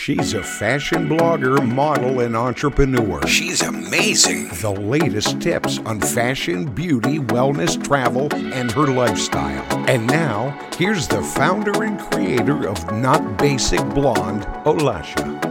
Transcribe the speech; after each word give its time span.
She's 0.00 0.32
a 0.32 0.42
fashion 0.42 1.10
blogger, 1.10 1.60
model, 1.74 2.20
and 2.20 2.34
entrepreneur. 2.34 3.20
She's 3.26 3.60
amazing. 3.60 4.48
The 4.48 4.70
latest 4.70 5.42
tips 5.42 5.78
on 5.80 6.00
fashion, 6.00 6.64
beauty, 6.64 7.18
wellness, 7.18 7.76
travel, 7.84 8.34
and 8.34 8.72
her 8.72 8.86
lifestyle. 8.86 9.62
And 9.90 10.06
now, 10.06 10.58
here's 10.78 11.06
the 11.06 11.20
founder 11.22 11.84
and 11.84 12.00
creator 12.00 12.66
of 12.66 12.90
Not 12.94 13.36
Basic 13.36 13.86
Blonde, 13.90 14.44
Olasha. 14.64 15.50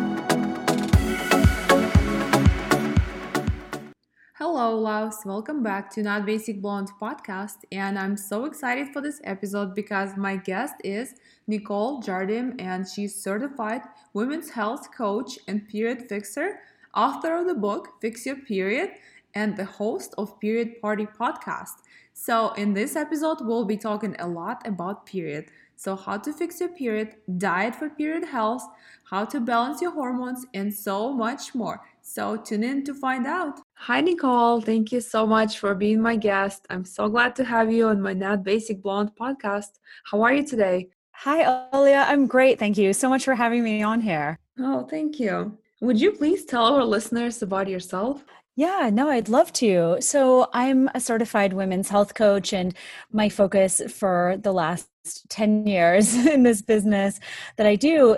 Hello, 4.34 4.80
loves. 4.80 5.18
Welcome 5.26 5.62
back 5.62 5.92
to 5.92 6.02
Not 6.02 6.26
Basic 6.26 6.60
Blonde 6.60 6.90
podcast. 7.00 7.58
And 7.72 8.00
I'm 8.00 8.18
so 8.18 8.46
excited 8.46 8.88
for 8.94 9.00
this 9.00 9.22
episode 9.26 9.76
because 9.76 10.18
my 10.18 10.38
guest 10.38 10.74
is 10.84 11.14
Nicole 11.46 12.02
Jardim, 12.02 12.60
and 12.60 12.88
she's 12.88 13.14
certified 13.16 13.82
women's 14.20 14.50
health 14.50 14.92
coach 14.92 15.40
and 15.48 15.66
period 15.70 16.10
fixer, 16.10 16.60
author 16.94 17.38
of 17.38 17.48
the 17.48 17.54
book 17.54 18.02
Fix 18.02 18.26
Your 18.26 18.36
Period, 18.36 18.90
and 19.34 19.56
the 19.56 19.64
host 19.64 20.14
of 20.18 20.38
Period 20.42 20.82
Party 20.82 21.06
podcast. 21.06 21.78
So, 22.12 22.52
in 22.56 22.74
this 22.74 22.98
episode, 22.98 23.38
we'll 23.40 23.64
be 23.64 23.78
talking 23.78 24.18
a 24.20 24.28
lot 24.28 24.68
about 24.68 25.06
period. 25.06 25.46
So, 25.78 25.96
how 25.96 26.18
to 26.18 26.34
fix 26.34 26.60
your 26.60 26.68
period, 26.68 27.16
diet 27.38 27.76
for 27.76 27.90
period 27.90 28.26
health, 28.26 28.66
how 29.10 29.24
to 29.24 29.40
balance 29.40 29.82
your 29.82 29.92
hormones, 29.92 30.46
and 30.54 30.74
so 30.74 31.14
much 31.14 31.56
more. 31.56 31.80
So, 32.02 32.36
tune 32.36 32.66
in 32.66 32.84
to 32.88 32.94
find 32.94 33.26
out. 33.26 33.62
Hi, 33.76 34.02
Nicole. 34.02 34.60
Thank 34.60 34.92
you 34.92 35.00
so 35.00 35.26
much 35.26 35.60
for 35.60 35.74
being 35.76 36.02
my 36.02 36.18
guest. 36.18 36.66
I'm 36.70 36.84
so 36.84 37.08
glad 37.08 37.38
to 37.38 37.46
have 37.46 37.72
you 37.72 37.88
on 37.88 38.02
my 38.02 38.12
Not 38.12 38.44
Basic 38.44 38.82
Blonde 38.82 39.12
podcast. 39.18 39.80
How 40.04 40.22
are 40.24 40.34
you 40.34 40.46
today? 40.46 40.90
Hi, 41.24 41.44
Olia. 41.74 42.08
I'm 42.08 42.28
great. 42.28 42.60
Thank 42.60 42.78
you 42.78 42.94
so 42.94 43.10
much 43.10 43.26
for 43.26 43.36
having 43.36 43.62
me 43.62 43.84
on 43.84 44.00
here. 44.00 44.40
Oh, 44.58 44.88
thank 44.90 45.20
you. 45.20 45.58
Would 45.82 46.00
you 46.00 46.14
please 46.14 46.46
tell 46.46 46.74
our 46.74 46.86
listeners 46.86 47.42
about 47.42 47.68
yourself? 47.68 48.24
Yeah, 48.56 48.90
no, 48.90 49.10
I'd 49.10 49.28
love 49.28 49.52
to. 49.54 49.98
So, 50.00 50.48
I'm 50.54 50.90
a 50.96 51.02
certified 51.02 51.52
women's 51.52 51.90
health 51.90 52.14
coach, 52.14 52.54
and 52.54 52.74
my 53.12 53.28
focus 53.28 53.82
for 53.90 54.38
the 54.40 54.54
last 54.54 54.88
10 55.28 55.68
years 55.68 56.14
in 56.26 56.44
this 56.44 56.62
business 56.62 57.20
that 57.58 57.68
I 57.68 57.76
do 57.76 58.16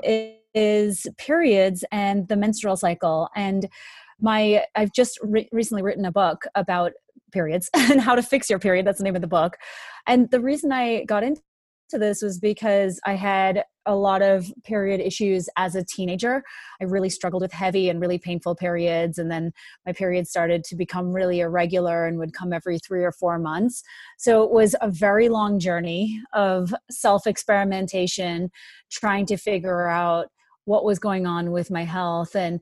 is 0.53 1.07
periods 1.17 1.83
and 1.91 2.27
the 2.27 2.35
menstrual 2.35 2.77
cycle. 2.77 3.29
And 3.35 3.67
my 4.19 4.63
I've 4.75 4.93
just 4.93 5.17
re- 5.23 5.49
recently 5.51 5.81
written 5.81 6.05
a 6.05 6.11
book 6.11 6.43
about 6.53 6.91
periods 7.31 7.67
and 7.75 7.99
how 7.99 8.13
to 8.13 8.21
fix 8.21 8.47
your 8.47 8.59
period. 8.59 8.85
That's 8.85 8.99
the 8.99 9.05
name 9.05 9.15
of 9.15 9.21
the 9.21 9.27
book. 9.27 9.57
And 10.05 10.29
the 10.29 10.39
reason 10.39 10.71
I 10.71 11.03
got 11.05 11.23
into 11.23 11.41
to 11.91 11.99
this 11.99 12.21
was 12.21 12.39
because 12.39 12.99
I 13.05 13.13
had 13.13 13.63
a 13.85 13.95
lot 13.95 14.21
of 14.21 14.51
period 14.63 14.99
issues 14.99 15.49
as 15.57 15.75
a 15.75 15.83
teenager. 15.83 16.43
I 16.79 16.85
really 16.85 17.09
struggled 17.09 17.41
with 17.41 17.51
heavy 17.51 17.89
and 17.89 17.99
really 17.99 18.17
painful 18.17 18.55
periods. 18.55 19.17
And 19.17 19.31
then 19.31 19.51
my 19.85 19.93
periods 19.93 20.29
started 20.29 20.63
to 20.65 20.75
become 20.75 21.11
really 21.11 21.39
irregular 21.39 22.05
and 22.05 22.17
would 22.19 22.33
come 22.33 22.53
every 22.53 22.77
three 22.79 23.03
or 23.03 23.11
four 23.11 23.39
months. 23.39 23.83
So 24.17 24.43
it 24.43 24.51
was 24.51 24.75
a 24.81 24.89
very 24.89 25.29
long 25.29 25.59
journey 25.59 26.21
of 26.33 26.73
self 26.89 27.25
experimentation, 27.25 28.51
trying 28.91 29.25
to 29.27 29.37
figure 29.37 29.87
out 29.87 30.27
what 30.65 30.85
was 30.85 30.99
going 30.99 31.25
on 31.25 31.51
with 31.51 31.71
my 31.71 31.83
health. 31.83 32.35
And 32.35 32.59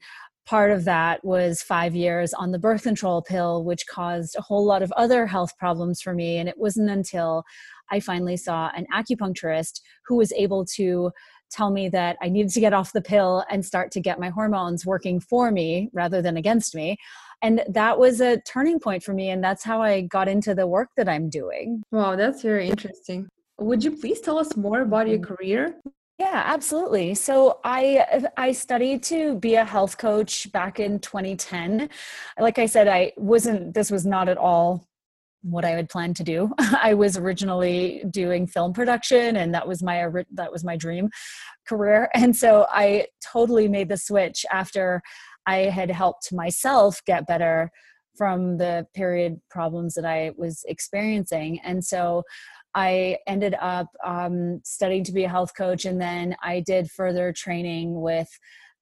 part 0.50 0.72
of 0.72 0.84
that 0.86 1.24
was 1.24 1.62
five 1.62 1.94
years 1.94 2.34
on 2.34 2.52
the 2.52 2.58
birth 2.58 2.82
control 2.82 3.22
pill, 3.22 3.64
which 3.64 3.86
caused 3.88 4.36
a 4.36 4.42
whole 4.42 4.66
lot 4.66 4.82
of 4.82 4.92
other 4.94 5.28
health 5.28 5.56
problems 5.60 6.02
for 6.02 6.14
me. 6.14 6.38
And 6.38 6.50
it 6.50 6.58
wasn't 6.58 6.90
until 6.90 7.44
I 7.92 8.00
finally 8.00 8.38
saw 8.38 8.72
an 8.76 8.86
acupuncturist 8.94 9.82
who 10.06 10.16
was 10.16 10.32
able 10.34 10.66
to 10.76 11.12
tell 11.50 11.72
me 11.72 11.90
that 11.90 12.18
I 12.22 12.30
needed 12.30 12.52
to 12.52 12.60
get 12.60 12.74
off 12.74 12.94
the 12.94 13.02
pill 13.02 13.44
and 13.50 13.66
start 13.66 13.92
to 13.92 14.00
get 14.00 14.20
my 14.20 14.30
hormones 14.30 14.86
working 14.86 15.20
for 15.20 15.52
me 15.52 15.90
rather 15.94 16.22
than 16.22 16.38
against 16.38 16.76
me. 16.76 16.98
And 17.42 17.64
that 17.70 17.98
was 17.98 18.22
a 18.22 18.42
turning 18.42 18.80
point 18.80 19.04
for 19.04 19.14
me. 19.14 19.30
And 19.30 19.44
that's 19.44 19.64
how 19.64 19.82
I 19.82 20.02
got 20.02 20.28
into 20.28 20.54
the 20.54 20.68
work 20.68 20.90
that 20.98 21.10
I'm 21.10 21.30
doing. 21.30 21.84
Wow, 21.92 22.16
that's 22.16 22.42
very 22.42 22.68
interesting. 22.68 23.28
Would 23.60 23.84
you 23.84 23.98
please 23.98 24.22
tell 24.22 24.38
us 24.38 24.56
more 24.56 24.82
about 24.82 25.08
your 25.08 25.20
career? 25.20 25.76
Yeah, 26.18 26.44
absolutely. 26.46 27.16
So 27.16 27.60
I 27.64 28.28
I 28.36 28.52
studied 28.52 29.04
to 29.04 29.36
be 29.36 29.56
a 29.56 29.64
health 29.64 29.98
coach 29.98 30.52
back 30.52 30.80
in 30.80 31.00
2010. 31.00 31.90
Like 32.38 32.60
I 32.60 32.66
said, 32.66 32.90
I 32.90 33.14
wasn't 33.16 33.74
this 33.74 33.90
was 33.90 34.06
not 34.06 34.28
at 34.28 34.38
all 34.38 34.89
what 35.42 35.66
I 35.66 35.72
had 35.72 35.90
planned 35.90 36.16
to 36.18 36.24
do. 36.24 36.52
I 36.60 36.94
was 36.94 37.18
originally 37.18 38.04
doing 38.10 38.48
film 38.48 38.74
production 38.74 39.38
and 39.38 39.54
that 39.54 39.68
was 39.68 39.82
my 39.82 40.08
that 40.34 40.52
was 40.52 40.64
my 40.64 40.76
dream 40.76 41.10
career. 41.68 42.10
And 42.16 42.36
so 42.36 42.68
I 42.70 43.08
totally 43.34 43.68
made 43.68 43.90
the 43.90 43.98
switch 43.98 44.46
after 44.52 45.02
I 45.46 45.58
had 45.58 45.90
helped 45.90 46.34
myself 46.34 47.02
get 47.06 47.26
better 47.26 47.72
from 48.18 48.58
the 48.58 48.86
period 48.94 49.40
problems 49.50 49.94
that 49.96 50.06
I 50.06 50.32
was 50.38 50.64
experiencing. 50.68 51.60
And 51.64 51.84
so 51.84 52.24
I 52.76 53.18
ended 53.28 53.56
up 53.60 53.88
um, 54.06 54.62
studying 54.64 55.04
to 55.06 55.12
be 55.12 55.24
a 55.24 55.30
health 55.30 55.54
coach, 55.58 55.86
and 55.86 56.00
then 56.00 56.36
I 56.44 56.60
did 56.60 56.92
further 56.92 57.34
training 57.34 58.00
with 58.00 58.30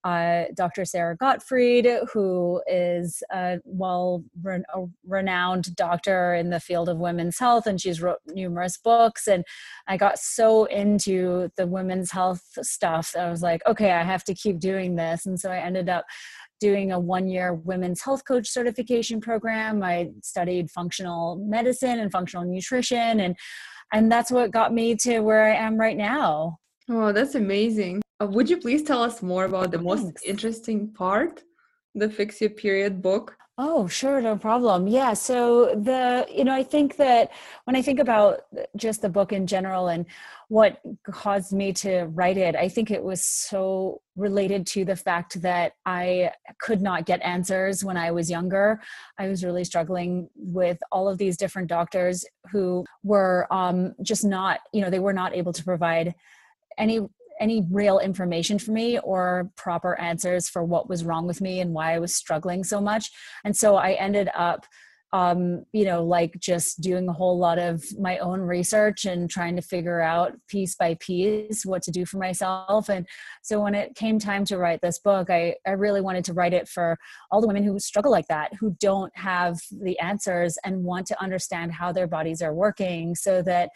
uh, 0.03 0.45
Dr. 0.53 0.85
Sara 0.85 1.17
Gottfried, 1.17 1.87
who 2.13 2.61
is 2.67 3.21
a 3.31 3.59
well 3.65 4.23
a 4.45 4.85
renowned 5.05 5.75
doctor 5.75 6.33
in 6.35 6.49
the 6.49 6.59
field 6.59 6.89
of 6.89 6.97
women's 6.97 7.39
health, 7.39 7.67
and 7.67 7.81
she's 7.81 8.01
wrote 8.01 8.19
numerous 8.27 8.77
books. 8.77 9.27
And 9.27 9.43
I 9.87 9.97
got 9.97 10.19
so 10.19 10.65
into 10.65 11.49
the 11.57 11.67
women's 11.67 12.11
health 12.11 12.43
stuff 12.61 13.15
I 13.17 13.29
was 13.29 13.41
like, 13.41 13.61
okay, 13.65 13.91
I 13.91 14.03
have 14.03 14.23
to 14.25 14.33
keep 14.33 14.59
doing 14.59 14.95
this. 14.95 15.25
And 15.25 15.39
so 15.39 15.51
I 15.51 15.57
ended 15.57 15.89
up 15.89 16.05
doing 16.59 16.91
a 16.91 16.99
one 16.99 17.27
year 17.27 17.53
women's 17.53 18.01
health 18.01 18.23
coach 18.25 18.47
certification 18.47 19.21
program. 19.21 19.83
I 19.83 20.09
studied 20.23 20.71
functional 20.71 21.37
medicine 21.37 21.99
and 21.99 22.11
functional 22.11 22.45
nutrition 22.45 23.19
and 23.19 23.35
and 23.93 24.11
that's 24.11 24.31
what 24.31 24.51
got 24.51 24.73
me 24.73 24.95
to 24.97 25.19
where 25.19 25.45
I 25.45 25.55
am 25.55 25.77
right 25.77 25.95
now. 25.95 26.57
Oh, 26.89 27.13
that's 27.13 27.35
amazing. 27.35 28.01
Uh, 28.19 28.25
would 28.25 28.49
you 28.49 28.57
please 28.57 28.83
tell 28.83 29.03
us 29.03 29.21
more 29.21 29.45
about 29.45 29.71
the 29.71 29.77
most 29.77 30.25
interesting 30.25 30.91
part, 30.91 31.43
the 31.93 32.09
Fix 32.09 32.41
Your 32.41 32.49
Period 32.49 33.01
book? 33.01 33.37
Oh, 33.59 33.87
sure, 33.87 34.21
no 34.21 34.37
problem. 34.37 34.87
Yeah, 34.87 35.13
so 35.13 35.73
the 35.75 36.27
you 36.31 36.43
know, 36.43 36.53
I 36.53 36.61
think 36.61 36.95
that 36.97 37.31
when 37.63 37.75
I 37.75 37.81
think 37.81 37.99
about 37.99 38.41
just 38.75 39.01
the 39.01 39.09
book 39.09 39.33
in 39.33 39.47
general 39.47 39.87
and 39.87 40.05
what 40.47 40.79
caused 41.11 41.53
me 41.53 41.73
to 41.73 42.03
write 42.13 42.37
it, 42.37 42.55
I 42.55 42.69
think 42.69 42.91
it 42.91 43.03
was 43.03 43.25
so 43.25 44.01
related 44.15 44.67
to 44.67 44.85
the 44.85 44.95
fact 44.95 45.41
that 45.41 45.73
I 45.87 46.31
could 46.59 46.81
not 46.81 47.07
get 47.07 47.19
answers 47.23 47.83
when 47.83 47.97
I 47.97 48.11
was 48.11 48.29
younger. 48.29 48.79
I 49.17 49.27
was 49.27 49.43
really 49.43 49.63
struggling 49.63 50.29
with 50.35 50.77
all 50.91 51.09
of 51.09 51.17
these 51.17 51.35
different 51.35 51.67
doctors 51.67 52.25
who 52.51 52.85
were 53.03 53.47
um, 53.51 53.95
just 54.03 54.23
not, 54.23 54.59
you 54.71 54.81
know, 54.81 54.91
they 54.91 54.99
were 54.99 55.13
not 55.13 55.35
able 55.35 55.53
to 55.53 55.63
provide 55.63 56.13
any 56.77 56.99
any 57.39 57.65
real 57.71 57.99
information 57.99 58.59
for 58.59 58.71
me 58.71 58.99
or 58.99 59.51
proper 59.55 59.99
answers 59.99 60.49
for 60.49 60.63
what 60.63 60.89
was 60.89 61.03
wrong 61.03 61.27
with 61.27 61.41
me 61.41 61.59
and 61.59 61.73
why 61.73 61.93
I 61.93 61.99
was 61.99 62.15
struggling 62.15 62.63
so 62.63 62.81
much. 62.81 63.11
And 63.43 63.55
so 63.55 63.75
I 63.75 63.93
ended 63.93 64.29
up 64.35 64.65
um, 65.13 65.65
you 65.71 65.85
know, 65.85 66.03
like 66.03 66.37
just 66.39 66.81
doing 66.81 67.07
a 67.07 67.13
whole 67.13 67.37
lot 67.37 67.59
of 67.59 67.83
my 67.97 68.17
own 68.17 68.41
research 68.41 69.05
and 69.05 69.29
trying 69.29 69.55
to 69.55 69.61
figure 69.61 70.01
out 70.01 70.33
piece 70.49 70.75
by 70.75 70.95
piece 70.99 71.65
what 71.65 71.81
to 71.83 71.91
do 71.91 72.05
for 72.05 72.17
myself. 72.17 72.89
And 72.89 73.07
so 73.41 73.61
when 73.61 73.73
it 73.73 73.95
came 73.95 74.19
time 74.19 74.43
to 74.45 74.57
write 74.57 74.81
this 74.81 74.99
book, 74.99 75.29
I, 75.29 75.55
I 75.65 75.71
really 75.71 76.01
wanted 76.01 76.25
to 76.25 76.33
write 76.33 76.53
it 76.53 76.67
for 76.67 76.97
all 77.31 77.39
the 77.39 77.47
women 77.47 77.63
who 77.63 77.79
struggle 77.79 78.11
like 78.11 78.27
that, 78.27 78.53
who 78.59 78.75
don't 78.81 79.15
have 79.17 79.59
the 79.71 79.97
answers 79.99 80.57
and 80.65 80.83
want 80.83 81.07
to 81.07 81.21
understand 81.21 81.71
how 81.71 81.93
their 81.93 82.07
bodies 82.07 82.41
are 82.41 82.53
working 82.53 83.15
so 83.15 83.41
that 83.43 83.69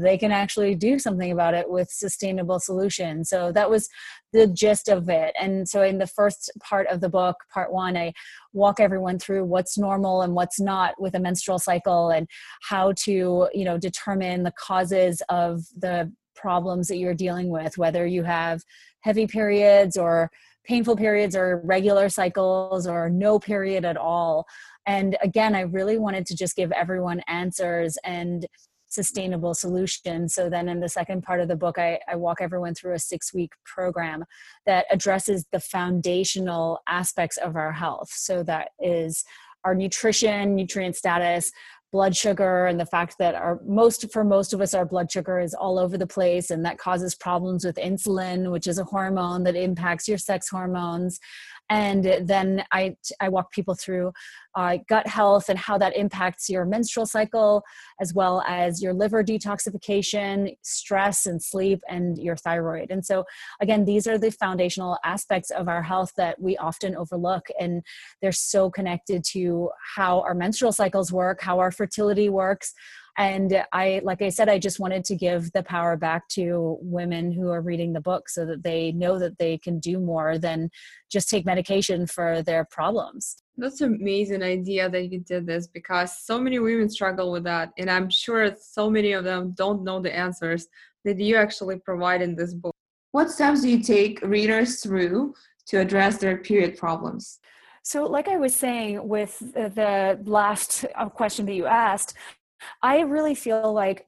they 0.00 0.16
can 0.16 0.32
actually 0.32 0.74
do 0.74 0.98
something 0.98 1.32
about 1.32 1.54
it 1.54 1.68
with 1.68 1.90
sustainable 1.90 2.58
solutions. 2.58 3.28
So 3.28 3.52
that 3.52 3.68
was 3.68 3.88
the 4.32 4.46
gist 4.46 4.88
of 4.88 5.08
it. 5.08 5.34
And 5.38 5.68
so 5.68 5.82
in 5.82 5.98
the 5.98 6.06
first 6.06 6.50
part 6.60 6.86
of 6.86 7.00
the 7.00 7.08
book, 7.08 7.36
part 7.52 7.72
one, 7.72 7.96
I 7.96 8.12
walk 8.52 8.80
everyone 8.80 9.18
through 9.18 9.44
what's 9.44 9.76
normal 9.76 10.22
and 10.22 10.34
what's 10.34 10.58
not 10.60 10.94
with 11.00 11.14
a 11.14 11.20
menstrual 11.20 11.58
cycle 11.58 12.10
and 12.10 12.26
how 12.62 12.92
to, 13.04 13.48
you 13.52 13.64
know, 13.64 13.76
determine 13.76 14.42
the 14.42 14.52
causes 14.52 15.20
of 15.28 15.62
the 15.76 16.10
problems 16.34 16.88
that 16.88 16.96
you're 16.96 17.14
dealing 17.14 17.50
with, 17.50 17.76
whether 17.76 18.06
you 18.06 18.22
have 18.22 18.62
heavy 19.00 19.26
periods 19.26 19.96
or 19.96 20.30
painful 20.64 20.96
periods 20.96 21.36
or 21.36 21.60
regular 21.64 22.08
cycles 22.08 22.86
or 22.86 23.10
no 23.10 23.38
period 23.38 23.84
at 23.84 23.96
all. 23.96 24.46
And 24.86 25.16
again, 25.22 25.54
I 25.54 25.62
really 25.62 25.98
wanted 25.98 26.26
to 26.26 26.36
just 26.36 26.56
give 26.56 26.72
everyone 26.72 27.20
answers 27.26 27.98
and 28.04 28.46
sustainable 28.92 29.54
solution. 29.54 30.28
So 30.28 30.50
then 30.50 30.68
in 30.68 30.80
the 30.80 30.88
second 30.88 31.22
part 31.22 31.40
of 31.40 31.48
the 31.48 31.56
book, 31.56 31.78
I, 31.78 31.98
I 32.08 32.16
walk 32.16 32.38
everyone 32.40 32.74
through 32.74 32.94
a 32.94 32.98
six 32.98 33.32
week 33.32 33.52
program 33.64 34.24
that 34.66 34.86
addresses 34.90 35.46
the 35.50 35.60
foundational 35.60 36.80
aspects 36.88 37.36
of 37.38 37.56
our 37.56 37.72
health. 37.72 38.10
So 38.12 38.42
that 38.44 38.70
is 38.80 39.24
our 39.64 39.74
nutrition, 39.74 40.54
nutrient 40.54 40.96
status, 40.96 41.52
blood 41.92 42.16
sugar 42.16 42.66
and 42.66 42.80
the 42.80 42.86
fact 42.86 43.16
that 43.18 43.34
our 43.34 43.60
most 43.66 44.10
for 44.10 44.24
most 44.24 44.54
of 44.54 44.62
us 44.62 44.72
our 44.72 44.86
blood 44.86 45.12
sugar 45.12 45.38
is 45.38 45.52
all 45.52 45.78
over 45.78 45.98
the 45.98 46.06
place 46.06 46.50
and 46.50 46.64
that 46.64 46.78
causes 46.78 47.14
problems 47.14 47.66
with 47.66 47.76
insulin 47.76 48.50
which 48.50 48.66
is 48.66 48.78
a 48.78 48.84
hormone 48.84 49.44
that 49.44 49.54
impacts 49.54 50.08
your 50.08 50.16
sex 50.16 50.48
hormones 50.48 51.20
and 51.72 52.28
then 52.28 52.62
I, 52.70 52.96
I 53.18 53.30
walk 53.30 53.50
people 53.50 53.74
through 53.74 54.12
uh, 54.54 54.76
gut 54.90 55.06
health 55.06 55.48
and 55.48 55.58
how 55.58 55.78
that 55.78 55.96
impacts 55.96 56.50
your 56.50 56.66
menstrual 56.66 57.06
cycle, 57.06 57.62
as 57.98 58.12
well 58.12 58.42
as 58.46 58.82
your 58.82 58.92
liver 58.92 59.24
detoxification, 59.24 60.54
stress 60.60 61.24
and 61.24 61.42
sleep, 61.42 61.80
and 61.88 62.18
your 62.18 62.36
thyroid. 62.36 62.90
And 62.90 63.02
so, 63.02 63.24
again, 63.62 63.86
these 63.86 64.06
are 64.06 64.18
the 64.18 64.30
foundational 64.30 64.98
aspects 65.02 65.50
of 65.50 65.66
our 65.66 65.82
health 65.82 66.12
that 66.18 66.38
we 66.38 66.58
often 66.58 66.94
overlook, 66.94 67.46
and 67.58 67.82
they're 68.20 68.32
so 68.32 68.68
connected 68.68 69.24
to 69.32 69.70
how 69.96 70.20
our 70.20 70.34
menstrual 70.34 70.72
cycles 70.72 71.10
work, 71.10 71.40
how 71.40 71.58
our 71.58 71.70
fertility 71.72 72.28
works, 72.28 72.74
and 73.18 73.62
i 73.72 74.00
like 74.04 74.22
i 74.22 74.28
said 74.28 74.48
i 74.48 74.58
just 74.58 74.80
wanted 74.80 75.04
to 75.04 75.14
give 75.14 75.52
the 75.52 75.62
power 75.62 75.96
back 75.96 76.26
to 76.28 76.78
women 76.80 77.30
who 77.30 77.50
are 77.50 77.60
reading 77.60 77.92
the 77.92 78.00
book 78.00 78.28
so 78.28 78.46
that 78.46 78.62
they 78.62 78.92
know 78.92 79.18
that 79.18 79.38
they 79.38 79.58
can 79.58 79.78
do 79.78 79.98
more 79.98 80.38
than 80.38 80.70
just 81.10 81.28
take 81.28 81.44
medication 81.44 82.06
for 82.06 82.42
their 82.42 82.64
problems. 82.64 83.42
That's 83.58 83.82
an 83.82 83.94
amazing 84.00 84.42
idea 84.42 84.88
that 84.88 85.12
you 85.12 85.20
did 85.20 85.46
this 85.46 85.66
because 85.66 86.18
so 86.18 86.40
many 86.40 86.58
women 86.58 86.88
struggle 86.88 87.30
with 87.30 87.44
that. 87.44 87.72
And 87.76 87.90
i'm 87.90 88.08
sure 88.08 88.54
so 88.58 88.88
many 88.88 89.12
of 89.12 89.24
them 89.24 89.52
don't 89.56 89.84
know 89.84 90.00
the 90.00 90.14
answers 90.14 90.66
that 91.04 91.18
you 91.18 91.36
actually 91.36 91.78
provide 91.78 92.22
in 92.22 92.34
this 92.34 92.54
book. 92.54 92.74
What 93.10 93.30
steps 93.30 93.60
do 93.60 93.68
you 93.68 93.82
take 93.82 94.22
readers 94.22 94.80
through 94.82 95.34
to 95.66 95.80
address 95.80 96.16
their 96.18 96.38
period 96.38 96.78
problems? 96.78 97.40
So, 97.84 98.04
like 98.04 98.28
I 98.28 98.36
was 98.36 98.54
saying 98.54 99.06
with 99.06 99.38
the 99.40 100.18
last 100.24 100.86
uh, 100.94 101.08
question 101.08 101.46
that 101.46 101.54
you 101.54 101.66
asked, 101.66 102.14
I 102.82 103.00
really 103.00 103.34
feel 103.34 103.72
like 103.72 104.06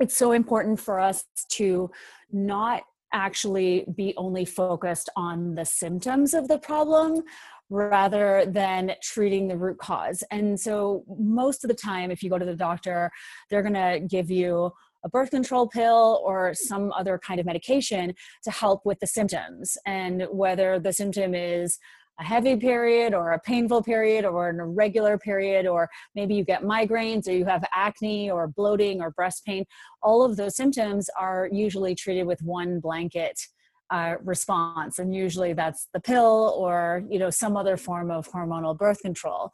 it's 0.00 0.16
so 0.16 0.32
important 0.32 0.80
for 0.80 0.98
us 0.98 1.24
to 1.50 1.90
not 2.32 2.82
actually 3.12 3.84
be 3.96 4.14
only 4.16 4.44
focused 4.44 5.10
on 5.16 5.54
the 5.54 5.64
symptoms 5.64 6.32
of 6.32 6.48
the 6.48 6.58
problem 6.58 7.22
rather 7.68 8.44
than 8.46 8.92
treating 9.02 9.46
the 9.46 9.56
root 9.56 9.78
cause. 9.78 10.24
And 10.30 10.58
so, 10.58 11.04
most 11.18 11.64
of 11.64 11.68
the 11.68 11.74
time, 11.74 12.10
if 12.10 12.22
you 12.22 12.30
go 12.30 12.38
to 12.38 12.44
the 12.44 12.56
doctor, 12.56 13.10
they're 13.48 13.62
going 13.62 13.74
to 13.74 14.06
give 14.06 14.30
you 14.30 14.72
a 15.04 15.08
birth 15.08 15.30
control 15.30 15.66
pill 15.66 16.20
or 16.24 16.52
some 16.54 16.92
other 16.92 17.18
kind 17.18 17.40
of 17.40 17.46
medication 17.46 18.12
to 18.44 18.50
help 18.50 18.84
with 18.84 18.98
the 19.00 19.06
symptoms. 19.06 19.76
And 19.86 20.26
whether 20.30 20.78
the 20.78 20.92
symptom 20.92 21.34
is 21.34 21.78
a 22.20 22.24
heavy 22.24 22.56
period 22.56 23.14
or 23.14 23.32
a 23.32 23.40
painful 23.40 23.82
period 23.82 24.24
or 24.24 24.50
an 24.50 24.60
irregular 24.60 25.16
period, 25.18 25.66
or 25.66 25.88
maybe 26.14 26.34
you 26.34 26.44
get 26.44 26.62
migraines 26.62 27.26
or 27.26 27.32
you 27.32 27.46
have 27.46 27.64
acne 27.72 28.30
or 28.30 28.46
bloating 28.46 29.00
or 29.00 29.10
breast 29.10 29.44
pain, 29.44 29.64
all 30.02 30.22
of 30.22 30.36
those 30.36 30.54
symptoms 30.54 31.08
are 31.18 31.48
usually 31.50 31.94
treated 31.94 32.26
with 32.26 32.40
one 32.42 32.78
blanket 32.78 33.40
uh, 33.90 34.14
response. 34.22 34.98
And 34.98 35.14
usually 35.14 35.52
that's 35.52 35.88
the 35.92 36.00
pill 36.00 36.54
or, 36.56 37.02
you 37.10 37.18
know, 37.18 37.30
some 37.30 37.56
other 37.56 37.76
form 37.76 38.10
of 38.10 38.30
hormonal 38.30 38.76
birth 38.76 39.00
control. 39.00 39.50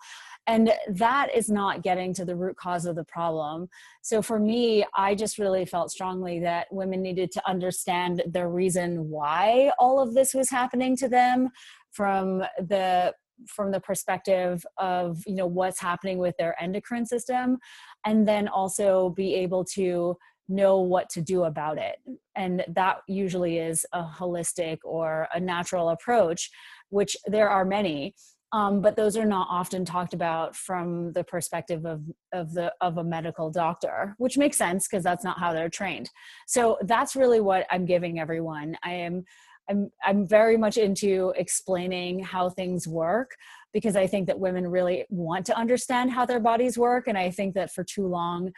And 0.46 0.72
that 0.88 1.34
is 1.34 1.48
not 1.48 1.82
getting 1.82 2.14
to 2.14 2.24
the 2.24 2.36
root 2.36 2.56
cause 2.56 2.86
of 2.86 2.94
the 2.94 3.04
problem. 3.04 3.68
So 4.02 4.22
for 4.22 4.38
me, 4.38 4.84
I 4.94 5.14
just 5.14 5.38
really 5.38 5.64
felt 5.64 5.90
strongly 5.90 6.38
that 6.40 6.68
women 6.70 7.02
needed 7.02 7.32
to 7.32 7.48
understand 7.48 8.22
the 8.30 8.46
reason 8.46 9.08
why 9.08 9.72
all 9.78 9.98
of 10.00 10.14
this 10.14 10.34
was 10.34 10.50
happening 10.50 10.96
to 10.98 11.08
them 11.08 11.50
from 11.96 12.42
the 12.58 13.14
from 13.46 13.70
the 13.70 13.80
perspective 13.80 14.64
of 14.78 15.22
you 15.26 15.34
know 15.34 15.46
what's 15.46 15.80
happening 15.80 16.18
with 16.18 16.34
their 16.38 16.54
endocrine 16.62 17.04
system 17.04 17.58
and 18.04 18.26
then 18.26 18.48
also 18.48 19.10
be 19.10 19.34
able 19.34 19.64
to 19.64 20.16
know 20.48 20.80
what 20.80 21.10
to 21.10 21.20
do 21.20 21.44
about 21.44 21.76
it. 21.76 21.96
And 22.36 22.64
that 22.68 22.98
usually 23.08 23.58
is 23.58 23.84
a 23.92 24.04
holistic 24.04 24.78
or 24.84 25.26
a 25.34 25.40
natural 25.40 25.88
approach 25.90 26.50
which 26.90 27.16
there 27.26 27.48
are 27.48 27.64
many 27.64 28.14
um, 28.52 28.80
but 28.80 28.96
those 28.96 29.16
are 29.16 29.26
not 29.26 29.48
often 29.50 29.84
talked 29.84 30.14
about 30.14 30.54
from 30.54 31.12
the 31.12 31.24
perspective 31.24 31.84
of 31.84 32.02
of 32.32 32.52
the 32.54 32.72
of 32.80 32.96
a 32.96 33.04
medical 33.04 33.50
doctor 33.50 34.14
which 34.18 34.38
makes 34.38 34.56
sense 34.56 34.86
because 34.86 35.02
that's 35.02 35.24
not 35.24 35.38
how 35.38 35.52
they're 35.52 35.68
trained. 35.68 36.10
So 36.46 36.78
that's 36.82 37.16
really 37.16 37.40
what 37.40 37.66
i'm 37.70 37.86
giving 37.86 38.20
everyone. 38.20 38.76
I 38.84 38.92
am 38.92 39.24
I'm 39.68 39.90
I'm 40.04 40.26
very 40.26 40.56
much 40.56 40.76
into 40.76 41.32
explaining 41.36 42.20
how 42.20 42.50
things 42.50 42.86
work 42.86 43.36
because 43.72 43.96
I 43.96 44.06
think 44.06 44.26
that 44.28 44.38
women 44.38 44.68
really 44.68 45.04
want 45.10 45.44
to 45.46 45.56
understand 45.56 46.10
how 46.10 46.24
their 46.24 46.40
bodies 46.40 46.78
work. 46.78 47.08
And 47.08 47.18
I 47.18 47.30
think 47.30 47.54
that 47.54 47.72
for 47.72 47.84
too 47.84 48.06
long 48.06 48.52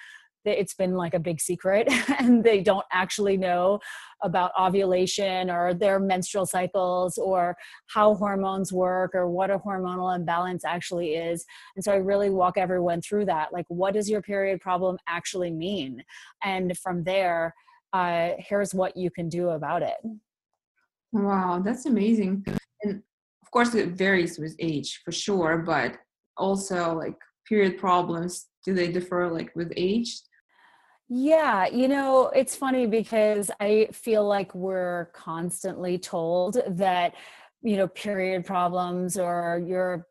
it's 0.44 0.74
been 0.74 0.94
like 0.94 1.14
a 1.14 1.18
big 1.18 1.40
secret 1.40 1.88
and 2.18 2.42
they 2.42 2.60
don't 2.60 2.86
actually 2.92 3.36
know 3.36 3.78
about 4.22 4.52
ovulation 4.58 5.50
or 5.50 5.74
their 5.74 6.00
menstrual 6.00 6.46
cycles 6.46 7.18
or 7.18 7.56
how 7.86 8.14
hormones 8.14 8.72
work 8.72 9.14
or 9.14 9.28
what 9.28 9.50
a 9.50 9.58
hormonal 9.58 10.14
imbalance 10.14 10.64
actually 10.64 11.14
is. 11.14 11.44
And 11.76 11.84
so 11.84 11.92
i 11.92 11.96
really 11.96 12.30
walk 12.30 12.56
everyone 12.56 13.02
through 13.02 13.26
that. 13.26 13.52
Like 13.52 13.66
what 13.68 13.94
does 13.94 14.08
your 14.08 14.22
period 14.22 14.60
problem 14.60 14.98
actually 15.06 15.50
mean? 15.50 16.02
And 16.42 16.76
from 16.78 17.04
there 17.04 17.54
uh, 17.92 18.30
here's 18.38 18.74
what 18.74 18.96
you 18.96 19.10
can 19.10 19.30
do 19.30 19.50
about 19.50 19.82
it 19.82 19.96
Wow, 21.12 21.60
that's 21.64 21.86
amazing. 21.86 22.44
And 22.82 23.02
of 23.42 23.50
course, 23.50 23.74
it 23.74 23.90
varies 23.90 24.38
with 24.38 24.54
age 24.58 25.00
for 25.04 25.12
sure, 25.12 25.58
but 25.58 25.96
also 26.36 26.94
like 26.94 27.16
period 27.48 27.78
problems, 27.78 28.46
do 28.64 28.74
they 28.74 28.92
differ 28.92 29.30
like 29.30 29.50
with 29.56 29.72
age? 29.76 30.20
Yeah, 31.08 31.66
you 31.66 31.88
know, 31.88 32.28
it's 32.28 32.54
funny 32.54 32.86
because 32.86 33.50
I 33.60 33.88
feel 33.92 34.26
like 34.26 34.54
we're 34.54 35.06
constantly 35.14 35.96
told 35.98 36.58
that, 36.68 37.14
you 37.62 37.76
know, 37.76 37.88
period 37.88 38.44
problems 38.44 39.16
or 39.16 39.62
your 39.66 40.06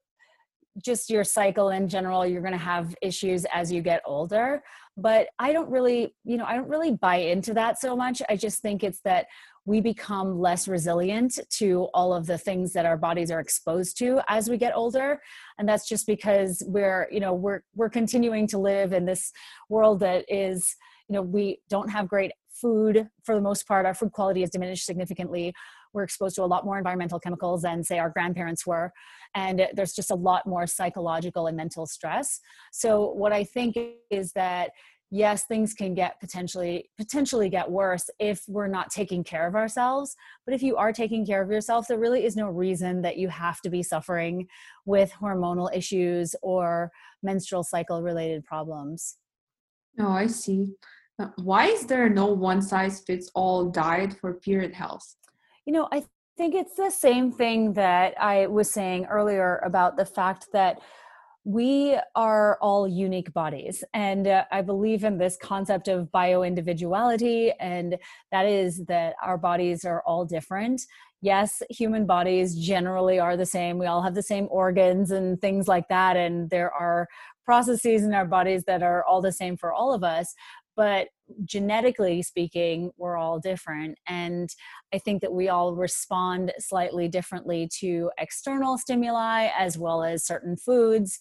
just 0.84 1.10
your 1.10 1.24
cycle 1.24 1.70
in 1.70 1.88
general, 1.88 2.26
you're 2.26 2.42
going 2.42 2.52
to 2.52 2.58
have 2.58 2.96
issues 3.02 3.46
as 3.54 3.72
you 3.72 3.82
get 3.82 4.02
older. 4.06 4.64
But 4.98 5.28
I 5.38 5.54
don't 5.54 5.70
really, 5.70 6.16
you 6.24 6.38
know, 6.38 6.46
I 6.46 6.56
don't 6.56 6.68
really 6.68 6.92
buy 6.92 7.18
into 7.18 7.54
that 7.54 7.80
so 7.80 7.96
much. 7.96 8.22
I 8.30 8.36
just 8.36 8.62
think 8.62 8.84
it's 8.84 9.02
that 9.02 9.28
we 9.66 9.82
become 9.82 10.40
less 10.40 10.68
resilient 10.68 11.40
to 11.50 11.90
all 11.94 12.14
of 12.14 12.26
the 12.26 12.38
things 12.38 12.74
that 12.74 12.86
our 12.86 12.98
bodies 12.98 13.30
are 13.30 13.42
exposed 13.42 13.98
to 14.00 14.22
as 14.28 14.50
we 14.50 14.58
get 14.58 14.76
older. 14.76 15.22
And 15.60 15.68
that's 15.68 15.88
just 15.88 16.08
because 16.08 16.64
we're 16.66 17.08
you 17.12 17.20
know 17.20 17.34
we're 17.34 17.62
we're 17.76 17.90
continuing 17.90 18.48
to 18.48 18.58
live 18.58 18.94
in 18.94 19.06
this 19.06 19.32
world 19.70 20.00
that 20.00 20.26
is 20.30 20.76
you 21.10 21.14
know 21.14 21.22
we 21.22 21.60
don't 21.70 21.90
have 21.90 22.08
great 22.08 22.32
food 22.60 23.08
for 23.24 23.36
the 23.36 23.42
most 23.42 23.68
part. 23.68 23.86
Our 23.86 23.94
food 23.94 24.12
quality 24.14 24.42
has 24.42 24.50
diminished 24.50 24.86
significantly 24.86 25.54
we're 25.94 26.04
exposed 26.04 26.36
to 26.36 26.44
a 26.44 26.46
lot 26.46 26.66
more 26.66 26.78
environmental 26.78 27.20
chemicals 27.20 27.62
than 27.62 27.84
say 27.84 28.00
our 28.00 28.10
grandparents 28.10 28.66
were 28.66 28.92
and 29.36 29.68
there's 29.74 29.94
just 29.94 30.12
a 30.12 30.16
lot 30.16 30.46
more 30.48 30.66
psychological 30.66 31.48
and 31.48 31.58
mental 31.58 31.86
stress. 31.86 32.40
So 32.72 33.12
what 33.12 33.34
i 33.34 33.44
think 33.44 33.78
is 34.10 34.32
that 34.34 34.72
yes 35.10 35.46
things 35.46 35.74
can 35.74 35.94
get 35.94 36.20
potentially 36.20 36.90
potentially 36.98 37.50
get 37.50 37.70
worse 37.70 38.10
if 38.20 38.44
we're 38.48 38.68
not 38.68 38.90
taking 38.90 39.24
care 39.24 39.48
of 39.48 39.56
ourselves 39.56 40.16
but 40.46 40.54
if 40.54 40.62
you 40.62 40.76
are 40.76 40.92
taking 40.92 41.26
care 41.26 41.42
of 41.42 41.50
yourself 41.50 41.88
there 41.88 41.98
really 41.98 42.26
is 42.26 42.36
no 42.36 42.50
reason 42.50 43.02
that 43.02 43.18
you 43.18 43.30
have 43.30 43.62
to 43.62 43.70
be 43.70 43.82
suffering 43.82 44.46
with 44.86 45.10
hormonal 45.22 45.74
issues 45.74 46.36
or 46.42 46.92
menstrual 47.24 47.64
cycle 47.64 48.02
related 48.04 48.44
problems. 48.44 49.16
Oh 50.00 50.10
i 50.10 50.28
see. 50.28 50.74
Why 51.38 51.66
is 51.66 51.88
there 51.88 52.10
no 52.10 52.28
one 52.28 52.62
size 52.62 53.00
fits 53.00 53.32
all 53.34 53.72
diet 53.72 54.14
for 54.20 54.36
period 54.36 54.74
health 54.74 55.16
you 55.68 55.74
know 55.74 55.88
i 55.92 56.04
think 56.38 56.56
it's 56.56 56.76
the 56.76 56.90
same 56.90 57.32
thing 57.32 57.74
that 57.74 58.16
i 58.20 58.48
was 58.48 58.72
saying 58.72 59.06
earlier 59.06 59.62
about 59.64 59.98
the 59.98 60.06
fact 60.06 60.48
that 60.54 60.80
we 61.50 61.98
are 62.14 62.58
all 62.60 62.90
unique 62.90 63.32
bodies. 63.32 63.82
And 63.94 64.28
uh, 64.28 64.44
i 64.52 64.62
believe 64.62 65.06
in 65.06 65.18
this 65.18 65.38
concept 65.42 65.88
of 65.88 66.10
bioindividuality 66.14 67.54
and 67.60 67.98
that 68.34 68.46
is 68.46 68.84
that 68.88 69.16
our 69.24 69.38
bodies 69.38 69.86
are 69.86 70.04
all 70.06 70.26
different. 70.26 70.82
Yes 71.22 71.64
human 71.70 72.06
bodies 72.06 72.54
generally 72.56 73.18
are 73.18 73.38
the 73.38 73.46
same. 73.46 73.78
We 73.78 73.86
all 73.86 74.02
have 74.02 74.14
the 74.14 74.30
same 74.34 74.48
organs 74.52 75.12
and 75.12 75.40
things 75.40 75.70
like 75.70 75.88
that 75.88 76.18
and 76.18 76.50
there 76.50 76.72
are 76.72 77.08
processes 77.46 78.04
in 78.04 78.14
our 78.14 78.26
bodies 78.26 78.66
that 78.66 78.84
are 78.84 79.06
all 79.06 79.22
the 79.22 79.32
same 79.32 79.56
for 79.56 79.74
all 79.74 79.94
of 79.94 80.04
us 80.04 80.36
but 80.78 81.10
genetically 81.44 82.22
speaking, 82.22 82.92
we're 82.98 83.18
all 83.18 83.40
different. 83.40 83.98
And 84.08 84.50
I 84.94 85.00
think 85.00 85.22
that 85.22 85.34
we 85.34 85.50
all 85.50 85.76
respond 85.76 86.54
slightly 86.60 87.10
differently 87.10 87.70
to 87.80 88.12
external 88.18 88.78
stimuli 88.78 89.50
as 89.58 89.78
well 89.78 90.04
as 90.04 90.26
certain 90.26 90.56
foods, 90.56 91.20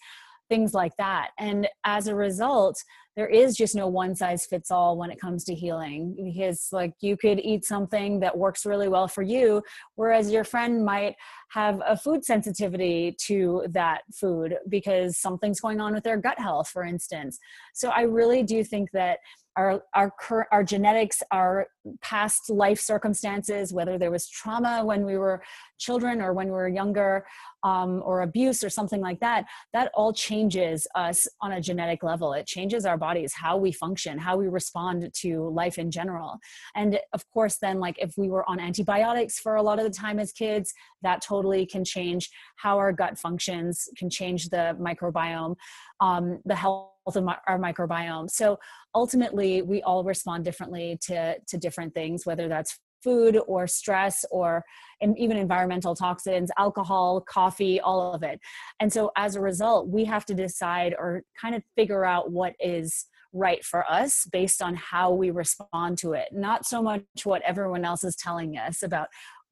things 0.49 0.75
like 0.75 0.93
that. 0.99 1.31
And 1.39 1.67
as 1.85 2.07
a 2.07 2.15
result, 2.15 2.81
there 3.17 3.27
is 3.27 3.57
just 3.57 3.75
no 3.75 3.89
one 3.89 4.15
size 4.15 4.45
fits 4.45 4.71
all 4.71 4.99
when 4.99 5.11
it 5.11 5.19
comes 5.19 5.43
to 5.45 5.55
healing 5.55 6.15
because 6.23 6.69
like 6.71 6.93
you 7.01 7.17
could 7.17 7.41
eat 7.41 7.65
something 7.65 8.21
that 8.21 8.37
works 8.37 8.67
really 8.67 8.89
well 8.89 9.09
for 9.09 9.23
you 9.23 9.63
whereas 9.95 10.31
your 10.31 10.45
friend 10.45 10.85
might 10.85 11.17
have 11.49 11.81
a 11.87 11.97
food 11.97 12.25
sensitivity 12.25 13.17
to 13.19 13.65
that 13.71 14.03
food 14.15 14.57
because 14.69 15.19
something's 15.19 15.61
going 15.61 15.81
on 15.81 15.95
with 15.95 16.05
their 16.05 16.19
gut 16.19 16.39
health 16.39 16.69
for 16.69 16.85
instance 16.85 17.39
so 17.75 17.89
i 17.91 18.03
really 18.03 18.43
do 18.43 18.63
think 18.63 18.91
that 18.93 19.19
our 19.57 19.83
our 19.95 20.13
our 20.53 20.63
genetics 20.63 21.23
our 21.31 21.67
past 22.01 22.51
life 22.51 22.81
circumstances 22.81 23.73
whether 23.73 23.97
there 23.97 24.11
was 24.11 24.29
trauma 24.29 24.85
when 24.85 25.05
we 25.05 25.17
were 25.17 25.43
children 25.79 26.21
or 26.21 26.33
when 26.33 26.47
we 26.47 26.53
were 26.53 26.69
younger 26.69 27.25
um, 27.65 28.03
or 28.05 28.23
abuse 28.23 28.63
or 28.63 28.71
something 28.71 29.01
like 29.01 29.21
that 29.21 29.45
that 29.73 29.91
all 29.95 30.13
changes 30.13 30.87
us 30.95 31.27
on 31.41 31.53
a 31.53 31.61
genetic 31.61 32.03
level. 32.03 32.33
It 32.33 32.47
changes 32.47 32.87
our 32.87 32.97
bodies 32.97 33.33
how 33.35 33.57
we 33.57 33.73
function 33.73 34.19
how 34.19 34.37
we 34.37 34.49
respond 34.49 35.11
to 35.21 35.49
life 35.51 35.79
in 35.79 35.91
general. 35.91 36.39
And 36.75 36.99
of 37.13 37.29
course 37.31 37.59
then 37.59 37.81
like 37.81 37.97
if 37.99 38.17
we 38.17 38.29
were 38.29 38.49
on 38.49 38.61
antibiotics 38.61 39.39
for 39.39 39.57
a 39.57 39.63
lot 39.63 39.79
of 39.79 39.85
the 39.85 39.91
time 39.91 40.19
as 40.19 40.33
kids 40.33 40.73
that 41.03 41.23
totally 41.23 41.67
can 41.67 41.85
change 41.85 42.31
how 42.57 42.79
our 42.79 42.93
gut 42.93 43.19
functions 43.19 43.89
can 43.97 44.11
change 44.11 44.49
the 44.49 44.77
microbiome 44.81 45.57
um, 46.01 46.41
the 46.45 46.55
health 46.55 46.91
of 47.07 47.29
our 47.47 47.59
microbiome. 47.59 48.29
So 48.31 48.59
ultimately, 48.95 49.63
we 49.63 49.83
all 49.83 50.03
respond 50.03 50.45
differently 50.45 50.99
to, 51.03 51.37
to 51.39 51.57
different 51.59 51.95
things, 51.95 52.27
whether 52.27 52.49
that's 52.49 52.79
food 53.05 53.39
or 53.47 53.69
stress 53.69 54.25
or 54.33 54.65
even 55.01 55.37
environmental 55.37 55.95
toxins, 55.95 56.51
alcohol, 56.59 57.21
coffee, 57.21 57.81
all 57.81 58.13
of 58.13 58.25
it. 58.25 58.41
And 58.81 58.93
so 58.93 59.13
as 59.17 59.37
a 59.37 59.41
result, 59.41 59.89
we 59.89 60.05
have 60.07 60.25
to 60.27 60.35
decide 60.35 60.95
or 60.99 61.23
kind 61.41 61.55
of 61.55 61.63
figure 61.77 62.05
out 62.05 62.33
what 62.33 62.55
is 62.59 63.07
right 63.33 63.65
for 63.65 63.89
us 63.91 64.27
based 64.33 64.63
on 64.63 64.75
how 64.75 65.13
we 65.13 65.31
respond 65.31 65.99
to 65.99 66.15
it, 66.15 66.29
not 66.33 66.67
so 66.67 66.83
much 66.83 67.03
what 67.25 67.43
everyone 67.43 67.85
else 67.85 68.03
is 68.03 68.17
telling 68.17 68.57
us 68.57 68.83
about 68.83 69.09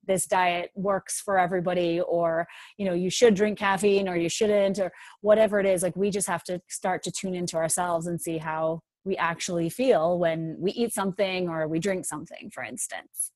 this 0.06 0.26
diet 0.26 0.70
works 0.74 1.20
for 1.20 1.38
everybody 1.38 2.00
or 2.00 2.46
you 2.78 2.84
know 2.84 2.94
you 2.94 3.10
should 3.10 3.34
drink 3.34 3.58
caffeine 3.58 4.08
or 4.08 4.16
you 4.16 4.28
shouldn't 4.28 4.78
or 4.78 4.92
whatever 5.20 5.60
it 5.60 5.66
is 5.66 5.82
like 5.82 5.96
we 5.96 6.10
just 6.10 6.28
have 6.28 6.44
to 6.44 6.60
start 6.68 7.02
to 7.02 7.10
tune 7.10 7.34
into 7.34 7.56
ourselves 7.56 8.06
and 8.06 8.20
see 8.20 8.38
how 8.38 8.80
we 9.04 9.16
actually 9.16 9.68
feel 9.68 10.18
when 10.18 10.56
we 10.58 10.72
eat 10.72 10.92
something 10.92 11.48
or 11.48 11.68
we 11.68 11.78
drink 11.78 12.04
something 12.04 12.50
for 12.52 12.62
instance. 12.62 13.30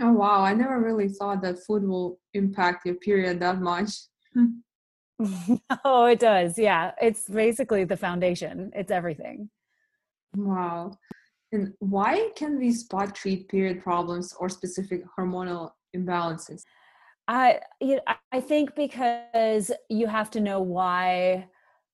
Oh 0.00 0.12
wow. 0.12 0.42
I 0.42 0.52
never 0.54 0.80
really 0.80 1.08
thought 1.08 1.42
that 1.42 1.58
food 1.66 1.84
will 1.84 2.18
impact 2.34 2.86
your 2.86 2.96
period 2.96 3.40
that 3.40 3.60
much. 3.60 3.90
Hmm. 4.34 4.46
Oh 5.84 6.04
it 6.06 6.18
does. 6.18 6.58
Yeah. 6.58 6.92
It's 7.00 7.28
basically 7.28 7.84
the 7.84 7.96
foundation. 7.96 8.70
It's 8.74 8.90
everything. 8.90 9.50
Wow. 10.34 10.98
And 11.52 11.72
why 11.78 12.30
can 12.36 12.58
we 12.58 12.72
spot 12.72 13.14
treat 13.14 13.48
period 13.48 13.82
problems 13.82 14.34
or 14.38 14.48
specific 14.48 15.04
hormonal 15.18 15.70
imbalances? 15.96 16.64
I 17.28 17.60
you 17.80 17.96
know, 17.96 18.02
I 18.32 18.40
think 18.40 18.74
because 18.74 19.70
you 19.88 20.06
have 20.06 20.30
to 20.32 20.40
know 20.40 20.60
why 20.60 21.48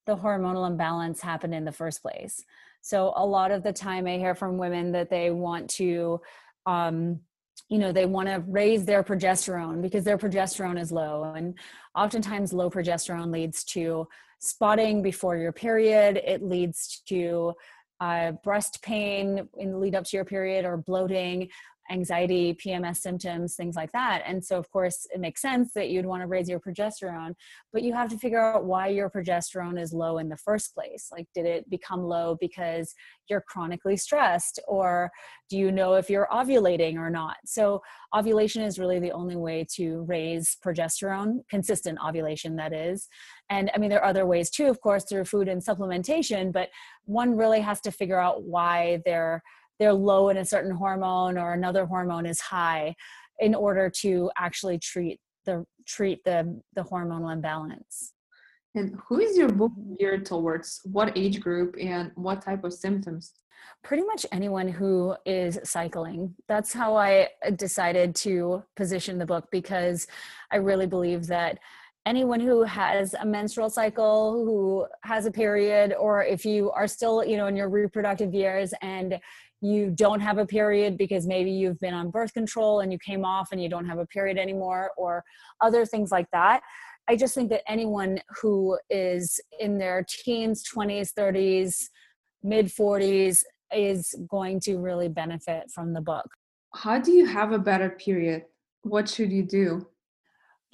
the 0.07 0.17
hormonal 0.17 0.67
imbalance 0.67 1.21
happened 1.21 1.55
in 1.55 1.65
the 1.65 1.73
first 1.73 2.03
place. 2.03 2.45
So 2.81 3.13
a 3.17 3.25
lot 3.25 3.53
of 3.53 3.63
the 3.63 3.73
time 3.73 4.07
I 4.07 4.19
hear 4.19 4.35
from 4.35 4.59
women 4.59 4.93
that 4.93 5.11
they 5.11 5.31
want 5.31 5.71
to 5.71 6.21
um 6.67 7.21
you 7.69 7.79
know 7.79 7.93
they 7.93 8.07
want 8.07 8.29
to 8.29 8.45
raise 8.47 8.85
their 8.85 9.03
progesterone 9.03 9.81
because 9.81 10.05
their 10.05 10.19
progesterone 10.19 10.81
is 10.81 10.93
low 10.93 11.33
and 11.35 11.59
oftentimes 11.95 12.53
low 12.53 12.71
progesterone 12.71 13.33
leads 13.33 13.65
to 13.65 14.07
spotting 14.39 15.03
before 15.03 15.37
your 15.37 15.53
period 15.53 16.21
it 16.25 16.43
leads 16.43 17.03
to 17.07 17.53
uh, 18.01 18.33
breast 18.43 18.83
pain 18.83 19.49
in 19.59 19.71
the 19.71 19.79
lead 19.79 19.95
up 19.95 20.05
to 20.05 20.17
your 20.17 20.25
period 20.25 20.65
or 20.65 20.77
bloating 20.77 21.49
anxiety, 21.91 22.55
PMS 22.55 22.97
symptoms, 22.99 23.55
things 23.55 23.77
like 23.77 23.93
that. 23.93 24.23
And 24.27 24.45
so, 24.45 24.59
of 24.59 24.71
course, 24.71 25.07
it 25.13 25.21
makes 25.21 25.43
sense 25.43 25.73
that 25.75 25.91
you'd 25.91 26.07
want 26.07 26.23
to 26.23 26.27
raise 26.27 26.49
your 26.49 26.61
progesterone, 26.61 27.35
but 27.73 27.83
you 27.83 27.93
have 27.93 28.09
to 28.11 28.19
figure 28.19 28.41
out 28.41 28.65
why 28.65 28.89
your 28.89 29.11
progesterone 29.11 29.81
is 29.81 29.93
low 29.93 30.19
in 30.19 30.29
the 30.29 30.37
first 30.37 30.75
place. 30.75 31.09
Like, 31.11 31.27
did 31.35 31.47
it 31.47 31.69
become 31.69 32.03
low 32.03 32.37
because 32.41 32.95
you're 33.29 33.45
chronically 33.47 33.97
stressed, 33.97 34.61
or 34.69 35.11
do 35.51 35.59
you 35.59 35.73
know 35.73 35.95
if 35.95 36.09
you're 36.09 36.29
ovulating 36.33 36.97
or 36.97 37.11
not? 37.11 37.37
So, 37.45 37.83
ovulation 38.15 38.63
is 38.63 38.79
really 38.79 38.99
the 38.99 39.13
only 39.13 39.37
way 39.37 39.67
to 39.75 40.03
raise 40.03 40.57
progesterone, 40.65 41.41
consistent 41.51 41.99
ovulation, 42.07 42.57
that 42.57 42.73
is. 42.73 43.09
And 43.51 43.71
I 43.75 43.79
mean, 43.79 43.91
there 43.91 44.01
are 44.01 44.09
other 44.09 44.27
ways 44.27 44.51
too, 44.51 44.67
of 44.67 44.81
course, 44.81 45.05
through 45.05 45.25
food 45.25 45.49
and 45.49 45.63
supplementation, 45.63 46.53
but 46.53 46.69
one 47.05 47.37
really 47.37 47.61
has 47.61 47.81
to 47.83 47.91
figure 47.91 48.19
out 48.19 48.45
why 48.45 49.03
they're 49.05 49.43
they're 49.79 49.93
low 49.93 50.29
in 50.29 50.37
a 50.37 50.45
certain 50.45 50.73
hormone 50.73 51.39
or 51.39 51.53
another 51.53 51.87
hormone 51.87 52.27
is 52.27 52.41
high 52.41 52.95
in 53.41 53.55
order 53.55 53.91
to 54.03 54.31
actually 54.37 54.79
treat 54.79 55.19
the 55.45 55.65
treat 55.87 56.23
the 56.25 56.61
the 56.75 56.85
hormonal 56.85 57.33
imbalance. 57.33 58.13
And 58.75 58.99
who 59.07 59.21
is 59.21 59.37
your 59.37 59.49
book 59.49 59.73
geared 59.99 60.25
towards? 60.25 60.81
What 60.85 61.17
age 61.17 61.41
group 61.41 61.77
and 61.81 62.11
what 62.15 62.41
type 62.41 62.65
of 62.65 62.73
symptoms? 62.73 63.33
Pretty 63.85 64.03
much 64.05 64.25
anyone 64.33 64.69
who 64.69 65.15
is 65.27 65.59
cycling. 65.65 66.35
That's 66.49 66.73
how 66.73 66.97
i 66.97 67.29
decided 67.57 68.15
to 68.15 68.63
position 68.77 69.19
the 69.19 69.27
book 69.27 69.47
because 69.51 70.07
i 70.51 70.57
really 70.57 70.87
believe 70.87 71.27
that 71.27 71.59
anyone 72.07 72.41
who 72.41 72.65
has 72.65 73.15
a 73.15 73.25
menstrual 73.25 73.71
cycle 73.71 74.45
who 74.45 74.87
has 75.03 75.27
a 75.27 75.31
period 75.31 75.95
or 75.99 76.25
if 76.25 76.45
you 76.45 76.71
are 76.73 76.89
still 76.89 77.25
you 77.25 77.37
know 77.37 77.47
in 77.47 77.57
your 77.57 77.69
reproductive 77.69 78.35
years 78.35 78.75
and 78.83 79.19
you 79.63 79.91
don't 79.91 80.21
have 80.21 80.39
a 80.39 80.45
period 80.45 80.99
because 80.99 81.27
maybe 81.27 81.51
you've 81.51 81.79
been 81.79 81.95
on 81.95 82.11
birth 82.11 82.35
control 82.35 82.81
and 82.81 82.93
you 82.93 82.99
came 82.99 83.25
off 83.25 83.49
and 83.53 83.63
you 83.63 83.69
don't 83.69 83.87
have 83.87 83.99
a 83.99 84.07
period 84.07 84.37
anymore 84.37 84.91
or 84.97 85.23
other 85.61 85.87
things 85.87 86.11
like 86.11 86.27
that 86.33 86.61
i 87.09 87.17
just 87.17 87.35
think 87.35 87.49
that 87.49 87.63
anyone 87.69 88.19
who 88.41 88.77
is 88.91 89.41
in 89.61 89.79
their 89.79 90.05
teens 90.09 90.65
20s 90.75 91.11
30s 91.17 91.85
mid 92.43 92.67
40s 92.67 93.43
is 93.75 94.15
going 94.29 94.61
to 94.61 94.79
really 94.79 95.09
benefit 95.09 95.71
from 95.73 95.93
the 95.95 96.01
book 96.01 96.27
how 96.75 96.99
do 96.99 97.13
you 97.13 97.25
have 97.25 97.53
a 97.53 97.59
better 97.59 97.91
period 97.91 98.45
what 98.83 99.09
should 99.09 99.31
you 99.31 99.45
do 99.45 99.87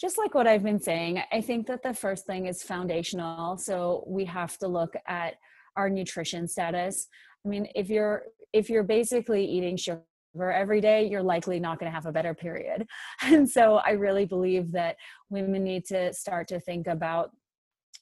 just 0.01 0.17
like 0.17 0.33
what 0.33 0.47
I've 0.47 0.63
been 0.63 0.81
saying, 0.81 1.21
I 1.33 1.41
think 1.41 1.67
that 1.67 1.83
the 1.83 1.93
first 1.93 2.25
thing 2.25 2.47
is 2.47 2.63
foundational. 2.63 3.59
So 3.59 4.05
we 4.07 4.25
have 4.27 4.57
to 4.59 4.69
look 4.69 4.95
at 5.09 5.35
our 5.77 5.91
nutrition 5.91 6.47
status. 6.47 7.09
I 7.45 7.49
mean, 7.49 7.67
if 7.75 7.89
you're 7.89 8.23
if 8.53 8.71
you're 8.71 8.83
basically 8.83 9.45
eating 9.45 9.77
sugar 9.77 10.03
every 10.37 10.81
day, 10.81 11.07
you're 11.09 11.23
likely 11.23 11.59
not 11.59 11.79
going 11.79 11.91
to 11.91 11.95
have 11.95 12.07
a 12.07 12.13
better 12.13 12.35
period. 12.35 12.87
And 13.23 13.49
so 13.49 13.77
I 13.77 13.91
really 13.91 14.25
believe 14.25 14.73
that 14.73 14.97
women 15.31 15.65
need 15.65 15.85
to 15.87 16.13
start 16.13 16.49
to 16.49 16.61
think 16.61 16.87
about 16.87 17.31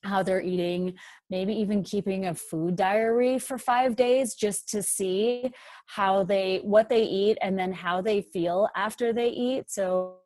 how 0.05 0.23
they're 0.23 0.43
eating, 0.43 0.95
maybe 1.31 1.53
even 1.55 1.83
keeping 1.83 2.27
a 2.27 2.35
food 2.35 2.77
diary 2.77 3.39
for 3.39 3.59
five 3.59 3.97
days 3.97 4.35
just 4.35 4.69
to 4.69 4.83
see 4.83 5.51
how 5.87 6.23
they, 6.23 6.61
what 6.63 6.89
they 6.89 7.03
eat, 7.03 7.39
and 7.43 7.59
then 7.59 7.73
how 7.73 8.01
they 8.01 8.23
feel 8.23 8.69
after 8.77 9.13
they 9.13 9.29
eat. 9.29 9.65
So, 9.69 10.17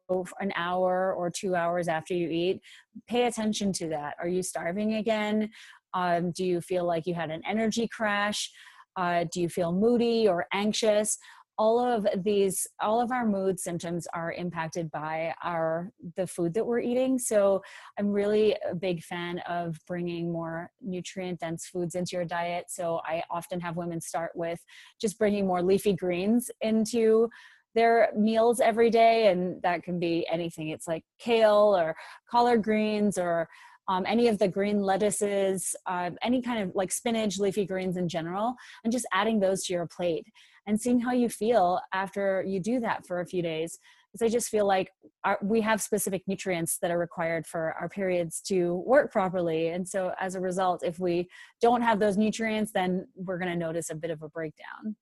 an 0.40 0.52
hour 0.56 1.14
or 1.14 1.30
two 1.30 1.54
hours 1.54 1.86
after 1.86 2.14
you 2.14 2.28
eat, 2.28 2.60
pay 3.08 3.26
attention 3.26 3.72
to 3.74 3.88
that. 3.90 4.16
Are 4.18 4.26
you 4.26 4.42
starving 4.42 4.94
again? 4.94 5.50
Um, 5.94 6.32
do 6.32 6.44
you 6.44 6.60
feel 6.60 6.84
like 6.84 7.06
you 7.06 7.14
had 7.14 7.30
an 7.30 7.42
energy 7.46 7.88
crash? 7.88 8.50
Uh, 8.96 9.24
do 9.32 9.40
you 9.40 9.48
feel 9.48 9.72
moody 9.72 10.28
or 10.28 10.46
anxious? 10.52 11.18
all 11.60 11.78
of 11.78 12.06
these 12.24 12.66
all 12.80 13.02
of 13.02 13.12
our 13.12 13.26
mood 13.26 13.60
symptoms 13.60 14.08
are 14.14 14.32
impacted 14.32 14.90
by 14.90 15.34
our 15.42 15.92
the 16.16 16.26
food 16.26 16.54
that 16.54 16.64
we're 16.64 16.80
eating. 16.80 17.18
So 17.18 17.62
i'm 17.98 18.10
really 18.10 18.56
a 18.66 18.74
big 18.74 19.02
fan 19.02 19.40
of 19.40 19.78
bringing 19.86 20.32
more 20.32 20.70
nutrient 20.80 21.40
dense 21.40 21.66
foods 21.66 21.94
into 21.96 22.16
your 22.16 22.24
diet. 22.24 22.64
So 22.68 23.02
i 23.04 23.22
often 23.30 23.60
have 23.60 23.76
women 23.76 24.00
start 24.00 24.32
with 24.34 24.58
just 24.98 25.18
bringing 25.18 25.46
more 25.46 25.62
leafy 25.62 25.92
greens 25.92 26.50
into 26.62 27.28
their 27.74 28.08
meals 28.16 28.60
every 28.60 28.88
day 28.88 29.28
and 29.28 29.60
that 29.62 29.82
can 29.82 30.00
be 30.00 30.26
anything. 30.32 30.70
It's 30.70 30.88
like 30.88 31.04
kale 31.18 31.76
or 31.76 31.94
collard 32.28 32.62
greens 32.64 33.18
or 33.18 33.48
um, 33.90 34.04
any 34.06 34.28
of 34.28 34.38
the 34.38 34.46
green 34.46 34.80
lettuces, 34.80 35.74
uh, 35.86 36.10
any 36.22 36.40
kind 36.40 36.62
of 36.62 36.76
like 36.76 36.92
spinach, 36.92 37.40
leafy 37.40 37.66
greens 37.66 37.96
in 37.96 38.08
general, 38.08 38.54
and 38.84 38.92
just 38.92 39.04
adding 39.12 39.40
those 39.40 39.64
to 39.64 39.72
your 39.72 39.86
plate 39.86 40.26
and 40.68 40.80
seeing 40.80 41.00
how 41.00 41.10
you 41.10 41.28
feel 41.28 41.80
after 41.92 42.44
you 42.46 42.60
do 42.60 42.78
that 42.78 43.04
for 43.04 43.20
a 43.20 43.26
few 43.26 43.42
days. 43.42 43.80
Because 44.12 44.24
I 44.24 44.30
just 44.30 44.48
feel 44.48 44.64
like 44.64 44.92
our, 45.24 45.38
we 45.42 45.60
have 45.62 45.82
specific 45.82 46.22
nutrients 46.28 46.78
that 46.82 46.92
are 46.92 46.98
required 46.98 47.48
for 47.48 47.74
our 47.80 47.88
periods 47.88 48.40
to 48.42 48.76
work 48.86 49.10
properly. 49.10 49.68
And 49.68 49.86
so 49.86 50.12
as 50.20 50.36
a 50.36 50.40
result, 50.40 50.84
if 50.84 51.00
we 51.00 51.28
don't 51.60 51.82
have 51.82 51.98
those 51.98 52.16
nutrients, 52.16 52.70
then 52.70 53.08
we're 53.16 53.38
going 53.38 53.52
to 53.52 53.58
notice 53.58 53.90
a 53.90 53.96
bit 53.96 54.12
of 54.12 54.22
a 54.22 54.28
breakdown. 54.28 54.94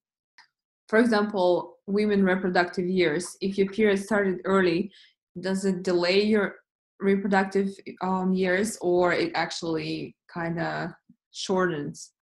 For 0.89 0.99
example, 0.99 1.77
women 1.87 2.25
reproductive 2.25 2.87
years, 2.87 3.37
if 3.43 3.59
your 3.59 3.67
period 3.67 3.99
started 3.99 4.41
early, 4.47 4.91
does 5.39 5.67
it 5.67 5.83
delay 5.83 6.23
your 6.23 6.57
reproductive 7.01 7.69
um, 8.03 8.33
years 8.33 8.79
or 8.81 9.13
it 9.13 9.33
actually 9.35 10.17
kind 10.33 10.61
of 10.61 10.91
shortens? 11.31 12.13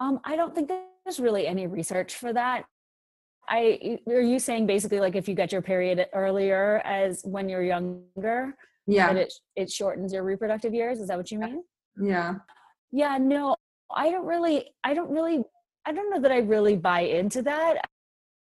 Um, 0.00 0.20
I 0.24 0.36
don't 0.36 0.54
think 0.54 0.68
there's 0.68 1.20
really 1.20 1.46
any 1.46 1.66
research 1.66 2.14
for 2.16 2.32
that. 2.32 2.64
I 3.48 3.98
are 4.06 4.20
you 4.20 4.38
saying 4.38 4.66
basically 4.66 5.00
like 5.00 5.16
if 5.16 5.28
you 5.28 5.34
get 5.34 5.52
your 5.52 5.62
period 5.62 6.06
earlier 6.14 6.80
as 6.84 7.22
when 7.24 7.48
you're 7.48 7.62
younger, 7.62 8.56
yeah, 8.86 9.12
it 9.12 9.32
it 9.54 9.70
shortens 9.70 10.12
your 10.12 10.24
reproductive 10.24 10.72
years? 10.72 10.98
Is 10.98 11.08
that 11.08 11.18
what 11.18 11.30
you 11.30 11.38
mean? 11.38 11.62
Yeah. 12.00 12.36
Yeah. 12.90 13.18
No, 13.18 13.56
I 13.94 14.10
don't 14.10 14.26
really. 14.26 14.70
I 14.82 14.94
don't 14.94 15.10
really. 15.10 15.44
I 15.86 15.92
don't 15.92 16.10
know 16.10 16.20
that 16.20 16.32
I 16.32 16.38
really 16.38 16.76
buy 16.76 17.00
into 17.00 17.42
that. 17.42 17.84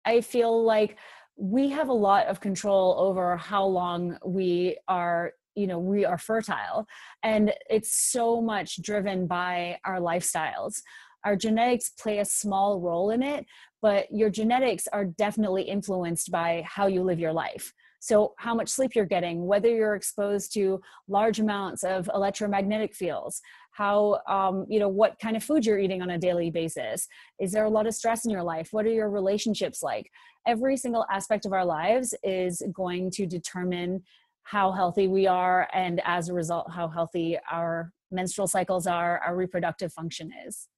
I 0.06 0.22
feel 0.22 0.63
like 0.63 0.98
we 1.36 1.70
have 1.70 1.89
a 1.89 1.94
lot 1.94 2.27
of 2.27 2.39
control 2.39 2.96
over 2.98 3.36
how 3.38 3.66
long 3.66 4.18
we 4.25 4.77
are 4.88 5.34
you 5.57 5.67
know 5.67 5.79
we 5.79 6.05
are 6.05 6.17
fertile 6.17 6.85
and 7.23 7.53
it's 7.69 8.11
so 8.11 8.41
much 8.41 8.81
driven 8.81 9.27
by 9.27 9.77
our 9.85 9.99
lifestyles. 9.99 10.81
Our 11.25 11.35
genetics 11.35 11.89
play 11.89 12.19
a 12.19 12.25
small 12.25 12.79
role 12.79 13.09
in 13.11 13.23
it 13.23 13.45
but 13.81 14.07
your 14.11 14.29
genetics 14.29 14.87
are 14.93 15.05
definitely 15.05 15.63
influenced 15.63 16.31
by 16.31 16.63
how 16.65 16.87
you 16.87 17.03
live 17.03 17.19
your 17.19 17.33
life. 17.33 17.73
So 17.99 18.33
how 18.37 18.55
much 18.55 18.69
sleep 18.69 18.95
you're 18.95 19.05
getting 19.05 19.45
whether 19.45 19.69
you're 19.69 19.95
exposed 19.95 20.53
to 20.53 20.79
large 21.07 21.39
amounts 21.39 21.83
of 21.83 22.09
electromagnetic 22.13 22.93
fields 22.93 23.41
how 23.71 24.19
um, 24.27 24.65
you 24.67 24.79
know 24.79 24.89
what 24.89 25.19
kind 25.19 25.35
of 25.37 25.43
food 25.43 25.65
you're 25.65 25.77
eating 25.77 26.01
on 26.01 26.09
a 26.11 26.17
daily 26.17 26.49
basis 26.49 27.07
is 27.39 27.51
there 27.51 27.65
a 27.65 27.69
lot 27.69 27.85
of 27.85 27.93
stress 27.93 28.25
in 28.25 28.31
your 28.31 28.43
life 28.43 28.69
what 28.71 28.85
are 28.85 28.91
your 28.91 29.09
relationships 29.09 29.81
like? 29.83 30.11
Every 30.45 30.77
single 30.77 31.05
aspect 31.11 31.45
of 31.45 31.53
our 31.53 31.65
lives 31.65 32.13
is 32.23 32.61
going 32.73 33.11
to 33.11 33.25
determine 33.25 34.03
how 34.48 34.72
healthy 34.72 35.10
we 35.10 35.27
are 35.27 35.68
and 35.74 36.01
as 36.06 36.30
a 36.30 36.34
result 36.34 36.72
how 36.72 36.88
healthy 36.88 37.38
our 37.51 37.92
menstrual 38.12 38.48
cycles 38.48 38.88
are 38.88 39.20
our 39.20 39.36
reproductive 39.36 39.92
function 39.92 40.31
is. 40.48 40.70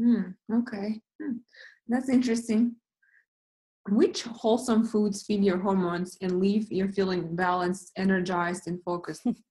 Mm, 0.00 0.34
okay. 0.52 1.00
Hmm. 1.22 1.36
that's 1.88 2.08
interesting. 2.08 2.76
Which 3.88 4.22
wholesome 4.22 4.84
foods 4.86 5.24
feed 5.24 5.44
your 5.44 5.58
hormones 5.58 6.16
and 6.22 6.40
leave 6.40 6.72
you 6.72 6.90
feeling 6.90 7.36
balanced 7.36 7.92
energized 7.96 8.66
and 8.66 8.82
focused 8.82 9.26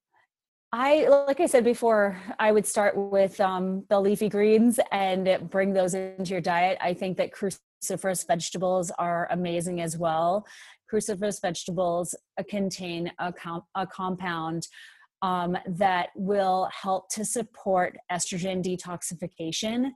I, 0.78 1.08
like 1.08 1.40
I 1.40 1.46
said 1.46 1.64
before, 1.64 2.20
I 2.38 2.52
would 2.52 2.66
start 2.66 2.98
with 2.98 3.40
um, 3.40 3.86
the 3.88 3.98
leafy 3.98 4.28
greens 4.28 4.78
and 4.92 5.48
bring 5.48 5.72
those 5.72 5.94
into 5.94 6.32
your 6.32 6.42
diet. 6.42 6.76
I 6.82 6.92
think 6.92 7.16
that 7.16 7.32
cruciferous 7.32 8.26
vegetables 8.26 8.92
are 8.98 9.26
amazing 9.30 9.80
as 9.80 9.96
well. 9.96 10.46
Cruciferous 10.92 11.40
vegetables 11.40 12.14
uh, 12.38 12.42
contain 12.46 13.10
a, 13.18 13.32
com- 13.32 13.64
a 13.74 13.86
compound 13.86 14.68
um, 15.22 15.56
that 15.66 16.10
will 16.14 16.68
help 16.78 17.08
to 17.12 17.24
support 17.24 17.96
estrogen 18.12 18.62
detoxification 18.62 19.92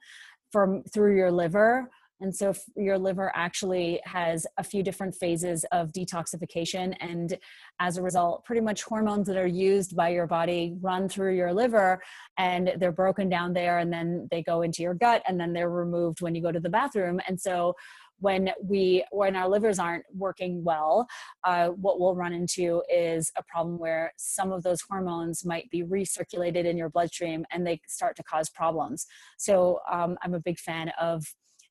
from 0.51 0.83
through 0.85 1.15
your 1.15 1.31
liver 1.31 1.91
and 2.21 2.35
so 2.35 2.55
your 2.77 2.99
liver 2.99 3.33
actually 3.35 4.01
has 4.05 4.47
a 4.59 4.65
few 4.65 4.83
different 4.83 5.15
phases 5.15 5.65
of 5.73 5.93
detoxification. 5.93 6.95
And 7.01 7.39
as 7.81 7.97
a 7.97 8.03
result, 8.03 8.45
pretty 8.45 8.61
much 8.61 8.83
hormones 8.83 9.27
that 9.29 9.37
are 9.37 9.47
used 9.47 9.97
by 9.97 10.11
your 10.11 10.27
body 10.27 10.75
run 10.81 11.09
through 11.09 11.35
your 11.37 11.53
liver 11.53 12.03
and 12.37 12.73
they're 12.79 12.93
broken 12.93 13.29
down 13.29 13.53
there 13.53 13.79
and 13.79 13.93
then 13.93 14.29
they 14.31 14.43
go 14.43 14.63
into 14.63 14.83
your 14.83 14.95
gut 14.95 15.23
and 15.27 15.41
then 15.41 15.53
they're 15.53 15.71
removed 15.71 16.21
when 16.21 16.35
you 16.35 16.43
go 16.43 16.53
to 16.53 16.61
the 16.61 16.69
bathroom. 16.69 17.21
And 17.27 17.41
so 17.41 17.75
when 18.21 18.51
we 18.63 19.03
when 19.11 19.35
our 19.35 19.49
livers 19.49 19.79
aren't 19.79 20.05
working 20.15 20.63
well 20.63 21.07
uh, 21.45 21.69
what 21.69 21.99
we'll 21.99 22.15
run 22.15 22.33
into 22.35 22.83
is 22.93 23.33
a 23.37 23.43
problem 23.43 23.79
where 23.79 24.13
some 24.19 24.53
of 24.53 24.63
those 24.63 24.83
hormones 24.83 25.45
might 25.45 25.71
be 25.71 25.83
recirculated 25.83 26.67
in 26.67 26.77
your 26.77 26.91
bloodstream 26.91 27.45
and 27.51 27.67
they 27.67 27.81
start 27.89 28.15
to 28.15 28.23
cause 28.23 28.51
problems 28.51 29.07
so 29.39 29.81
um, 29.91 30.17
i'm 30.23 30.35
a 30.35 30.41
big 30.41 30.59
fan 30.59 30.93
of 31.01 31.25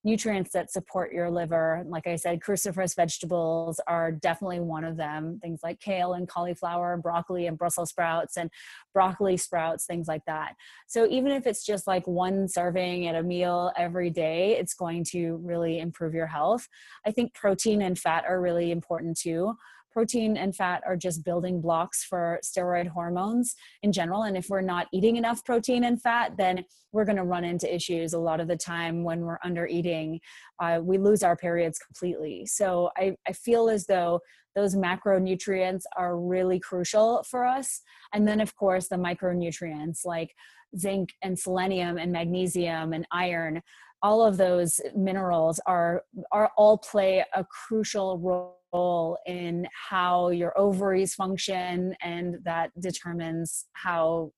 nutrients 0.03 0.51
that 0.51 0.71
support 0.71 1.11
your 1.11 1.29
liver. 1.29 1.83
Like 1.87 2.07
I 2.07 2.15
said, 2.15 2.39
cruciferous 2.39 2.95
vegetables 2.95 3.79
are 3.87 4.11
definitely 4.11 4.61
one 4.61 4.83
of 4.83 4.95
them. 4.95 5.39
Things 5.41 5.59
like 5.63 5.79
kale 5.79 6.13
and 6.13 6.27
cauliflower, 6.27 6.97
broccoli 6.97 7.47
and 7.47 7.57
Brussels 7.57 7.89
sprouts 7.89 8.37
and 8.37 8.49
broccoli 8.93 9.37
sprouts, 9.37 9.85
things 9.85 10.07
like 10.07 10.23
that. 10.25 10.53
So 10.87 11.07
even 11.09 11.31
if 11.31 11.45
it's 11.45 11.65
just 11.65 11.87
like 11.87 12.07
one 12.07 12.47
serving 12.47 13.07
at 13.07 13.15
a 13.15 13.23
meal 13.23 13.71
every 13.77 14.09
day, 14.09 14.57
it's 14.57 14.73
going 14.73 15.03
to 15.11 15.37
really 15.43 15.79
improve 15.79 16.13
your 16.13 16.27
health. 16.27 16.67
I 17.05 17.11
think 17.11 17.33
protein 17.33 17.81
and 17.81 17.97
fat 17.97 18.23
are 18.27 18.41
really 18.41 18.71
important 18.71 19.17
too 19.17 19.55
protein 19.91 20.37
and 20.37 20.55
fat 20.55 20.83
are 20.85 20.95
just 20.95 21.23
building 21.23 21.61
blocks 21.61 22.03
for 22.03 22.39
steroid 22.43 22.87
hormones 22.87 23.55
in 23.83 23.91
general. 23.91 24.23
And 24.23 24.37
if 24.37 24.47
we're 24.49 24.61
not 24.61 24.87
eating 24.93 25.15
enough 25.15 25.43
protein 25.43 25.83
and 25.83 26.01
fat, 26.01 26.33
then 26.37 26.63
we're 26.91 27.05
going 27.05 27.17
to 27.17 27.23
run 27.23 27.43
into 27.43 27.73
issues 27.73 28.13
a 28.13 28.19
lot 28.19 28.39
of 28.39 28.47
the 28.47 28.57
time 28.57 29.03
when 29.03 29.21
we're 29.21 29.39
under 29.43 29.67
eating. 29.67 30.19
Uh, 30.59 30.79
we 30.81 30.97
lose 30.97 31.23
our 31.23 31.35
periods 31.35 31.79
completely. 31.79 32.45
So 32.45 32.89
I, 32.97 33.15
I 33.27 33.33
feel 33.33 33.69
as 33.69 33.85
though 33.85 34.19
those 34.55 34.75
macronutrients 34.75 35.83
are 35.95 36.19
really 36.19 36.59
crucial 36.59 37.23
for 37.23 37.45
us. 37.45 37.81
And 38.13 38.27
then, 38.27 38.41
of 38.41 38.55
course, 38.55 38.87
the 38.87 38.95
micronutrients 38.95 39.99
like 40.05 40.33
zinc 40.77 41.09
and 41.21 41.37
selenium 41.37 41.97
and 41.97 42.11
magnesium 42.11 42.93
and 42.93 43.07
iron 43.11 43.61
all 44.01 44.25
of 44.25 44.37
those 44.37 44.79
minerals 44.95 45.59
are 45.65 46.03
are 46.31 46.51
all 46.57 46.77
play 46.77 47.25
a 47.33 47.43
crucial 47.43 48.17
role 48.17 48.58
role 48.73 49.17
in 49.25 49.67
how 49.89 50.29
your 50.29 50.57
ovaries 50.57 51.15
function, 51.15 51.95
and 52.01 52.37
that 52.43 52.71
determines 52.79 53.65
how 53.73 54.31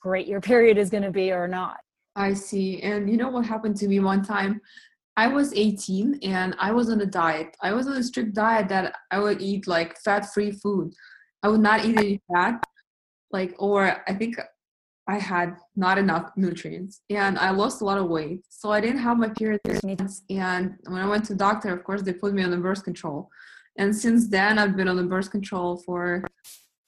great 0.00 0.26
your 0.26 0.40
period 0.52 0.78
is 0.78 0.90
going 0.90 1.02
to 1.02 1.10
be 1.10 1.32
or 1.32 1.48
not. 1.48 1.78
I 2.16 2.32
see. 2.32 2.80
And 2.82 3.10
you 3.10 3.16
know 3.16 3.28
what 3.28 3.44
happened 3.44 3.76
to 3.76 3.88
me 3.88 4.00
one 4.00 4.22
time? 4.22 4.60
I 5.18 5.28
was 5.28 5.54
18 5.54 6.20
and 6.22 6.54
I 6.58 6.72
was 6.72 6.90
on 6.90 7.00
a 7.00 7.06
diet. 7.06 7.56
I 7.62 7.72
was 7.72 7.86
on 7.86 7.96
a 7.96 8.02
strict 8.02 8.34
diet 8.34 8.68
that 8.68 8.94
I 9.10 9.18
would 9.18 9.40
eat 9.40 9.66
like 9.66 9.98
fat 10.00 10.32
free 10.32 10.50
food. 10.50 10.92
I 11.42 11.48
would 11.48 11.60
not 11.60 11.84
eat 11.84 11.98
any 11.98 12.20
fat, 12.32 12.62
like, 13.30 13.54
or 13.58 14.02
I 14.06 14.14
think 14.14 14.36
I 15.08 15.18
had 15.18 15.56
not 15.76 15.98
enough 15.98 16.32
nutrients 16.36 17.02
and 17.08 17.38
I 17.38 17.50
lost 17.50 17.80
a 17.80 17.84
lot 17.84 17.98
of 17.98 18.08
weight. 18.08 18.40
So 18.48 18.72
I 18.72 18.80
didn't 18.80 18.98
have 18.98 19.18
my 19.18 19.28
period. 19.28 19.60
And 20.28 20.76
when 20.86 21.00
I 21.00 21.08
went 21.08 21.24
to 21.26 21.34
doctor, 21.34 21.72
of 21.72 21.84
course, 21.84 22.02
they 22.02 22.12
put 22.12 22.34
me 22.34 22.42
on 22.42 22.50
the 22.50 22.56
birth 22.56 22.84
control. 22.84 23.30
And 23.78 23.94
since 23.94 24.28
then, 24.28 24.58
I've 24.58 24.76
been 24.76 24.88
on 24.88 24.96
the 24.96 25.04
birth 25.04 25.30
control 25.30 25.76
for 25.78 26.24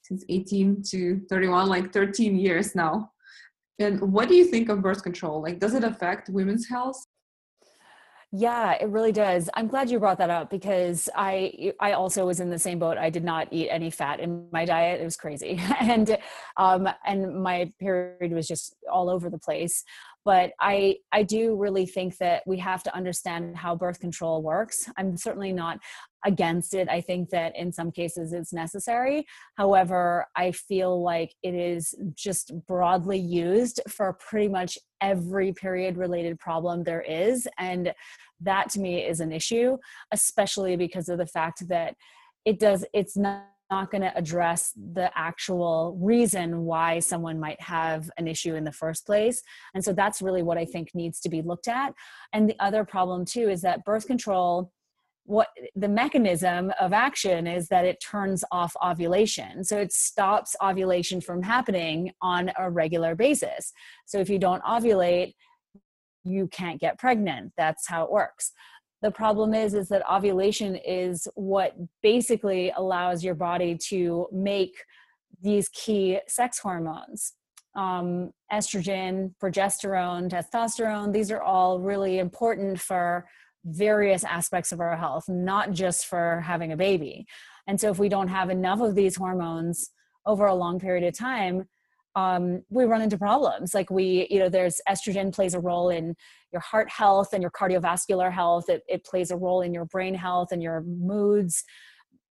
since 0.03 0.23
18 0.27 0.83
to 0.89 1.21
31, 1.29 1.67
like 1.67 1.93
13 1.93 2.37
years 2.37 2.75
now. 2.75 3.11
And 3.77 4.01
what 4.11 4.27
do 4.27 4.35
you 4.35 4.45
think 4.45 4.69
of 4.69 4.81
birth 4.81 5.03
control? 5.03 5.41
Like, 5.41 5.59
does 5.59 5.73
it 5.73 5.83
affect 5.83 6.29
women's 6.29 6.67
health? 6.67 7.01
Yeah, 8.31 8.73
it 8.79 8.89
really 8.89 9.11
does. 9.11 9.49
I'm 9.55 9.67
glad 9.67 9.89
you 9.89 9.97
brought 9.97 10.19
that 10.19 10.29
up 10.29 10.51
because 10.51 11.09
I 11.15 11.73
I 11.79 11.93
also 11.93 12.27
was 12.27 12.39
in 12.39 12.51
the 12.51 12.59
same 12.59 12.77
boat. 12.77 12.95
I 12.99 13.09
did 13.09 13.23
not 13.23 13.47
eat 13.49 13.69
any 13.69 13.89
fat 13.89 14.19
in 14.19 14.47
my 14.51 14.65
diet. 14.65 15.01
It 15.01 15.03
was 15.03 15.17
crazy, 15.17 15.59
and 15.79 16.15
um, 16.55 16.87
and 17.07 17.41
my 17.41 17.71
period 17.79 18.31
was 18.31 18.47
just 18.47 18.75
all 18.91 19.09
over 19.09 19.31
the 19.31 19.39
place. 19.39 19.83
But 20.25 20.51
I 20.59 20.97
I 21.11 21.23
do 21.23 21.55
really 21.55 21.87
think 21.87 22.17
that 22.17 22.43
we 22.45 22.59
have 22.59 22.83
to 22.83 22.95
understand 22.95 23.57
how 23.57 23.75
birth 23.75 23.99
control 23.99 24.43
works. 24.43 24.87
I'm 24.95 25.17
certainly 25.17 25.51
not 25.51 25.79
against 26.25 26.73
it. 26.73 26.89
I 26.89 27.01
think 27.01 27.29
that 27.29 27.55
in 27.55 27.71
some 27.71 27.91
cases 27.91 28.33
it's 28.33 28.53
necessary. 28.53 29.25
However, 29.55 30.27
I 30.35 30.51
feel 30.51 31.01
like 31.01 31.33
it 31.43 31.55
is 31.55 31.95
just 32.13 32.51
broadly 32.67 33.19
used 33.19 33.81
for 33.87 34.13
pretty 34.13 34.49
much 34.49 34.77
every 35.01 35.53
period 35.53 35.97
related 35.97 36.39
problem 36.39 36.83
there 36.83 37.01
is. 37.01 37.47
And 37.57 37.93
that 38.41 38.69
to 38.71 38.79
me 38.79 39.05
is 39.05 39.19
an 39.19 39.31
issue, 39.31 39.77
especially 40.11 40.75
because 40.75 41.09
of 41.09 41.17
the 41.17 41.25
fact 41.25 41.67
that 41.69 41.95
it 42.45 42.59
does, 42.59 42.85
it's 42.93 43.17
not 43.17 43.45
not 43.71 43.91
going 43.91 44.01
to 44.01 44.17
address 44.17 44.73
the 44.93 45.11
actual 45.15 45.97
reason 46.01 46.65
why 46.65 46.99
someone 46.99 47.39
might 47.39 47.61
have 47.61 48.09
an 48.17 48.27
issue 48.27 48.55
in 48.55 48.63
the 48.63 48.71
first 48.71 49.05
place. 49.05 49.43
And 49.73 49.83
so 49.83 49.93
that's 49.93 50.21
really 50.21 50.41
what 50.41 50.57
I 50.57 50.65
think 50.65 50.89
needs 50.93 51.19
to 51.21 51.29
be 51.29 51.41
looked 51.41 51.67
at. 51.67 51.93
And 52.33 52.49
the 52.49 52.55
other 52.59 52.83
problem, 52.83 53.25
too, 53.25 53.49
is 53.49 53.61
that 53.61 53.85
birth 53.85 54.07
control 54.07 54.71
what 55.29 55.49
the 55.75 55.87
mechanism 55.87 56.73
of 56.79 56.91
action 56.91 57.45
is 57.45 57.67
that 57.67 57.85
it 57.85 58.01
turns 58.01 58.43
off 58.51 58.75
ovulation. 58.83 59.63
So 59.63 59.77
it 59.77 59.93
stops 59.93 60.55
ovulation 60.59 61.21
from 61.21 61.43
happening 61.43 62.11
on 62.19 62.51
a 62.57 62.71
regular 62.71 63.13
basis. 63.13 63.71
So 64.07 64.19
if 64.19 64.27
you 64.27 64.39
don't 64.39 64.63
ovulate, 64.63 65.35
you 66.23 66.47
can't 66.47 66.81
get 66.81 66.97
pregnant. 66.97 67.53
That's 67.57 67.87
how 67.87 68.05
it 68.05 68.11
works. 68.11 68.53
The 69.03 69.11
problem 69.11 69.53
is 69.53 69.75
is 69.75 69.87
that 69.89 70.01
ovulation 70.11 70.75
is 70.75 71.27
what 71.35 71.75
basically 72.01 72.73
allows 72.75 73.23
your 73.23 73.35
body 73.35 73.77
to 73.89 74.25
make 74.31 74.73
these 75.43 75.69
key 75.69 76.21
sex 76.27 76.57
hormones. 76.57 77.33
Um, 77.75 78.31
estrogen, 78.51 79.35
progesterone, 79.39 80.27
testosterone, 80.27 81.13
these 81.13 81.29
are 81.29 81.43
all 81.43 81.79
really 81.79 82.17
important 82.17 82.79
for 82.79 83.27
various 83.65 84.23
aspects 84.23 84.71
of 84.71 84.79
our 84.79 84.95
health, 84.95 85.27
not 85.27 85.71
just 85.71 86.05
for 86.05 86.41
having 86.41 86.71
a 86.71 86.77
baby. 86.77 87.25
And 87.67 87.79
so, 87.79 87.89
if 87.89 87.99
we 87.99 88.09
don't 88.09 88.29
have 88.29 88.49
enough 88.49 88.81
of 88.81 88.95
these 88.95 89.15
hormones 89.15 89.91
over 90.25 90.45
a 90.45 90.55
long 90.55 90.79
period 90.79 91.03
of 91.03 91.17
time, 91.17 91.67
um, 92.15 92.63
we 92.69 92.85
run 92.85 93.01
into 93.01 93.17
problems. 93.17 93.73
Like 93.73 93.89
we, 93.89 94.27
you 94.29 94.39
know, 94.39 94.49
there's 94.49 94.81
estrogen 94.89 95.33
plays 95.33 95.53
a 95.53 95.59
role 95.59 95.89
in 95.89 96.15
your 96.51 96.61
heart 96.61 96.89
health 96.89 97.33
and 97.33 97.41
your 97.41 97.51
cardiovascular 97.51 98.31
health. 98.31 98.69
It, 98.69 98.83
it 98.87 99.03
plays 99.05 99.31
a 99.31 99.37
role 99.37 99.61
in 99.61 99.73
your 99.73 99.85
brain 99.85 100.15
health 100.15 100.51
and 100.51 100.61
your 100.61 100.81
moods. 100.81 101.63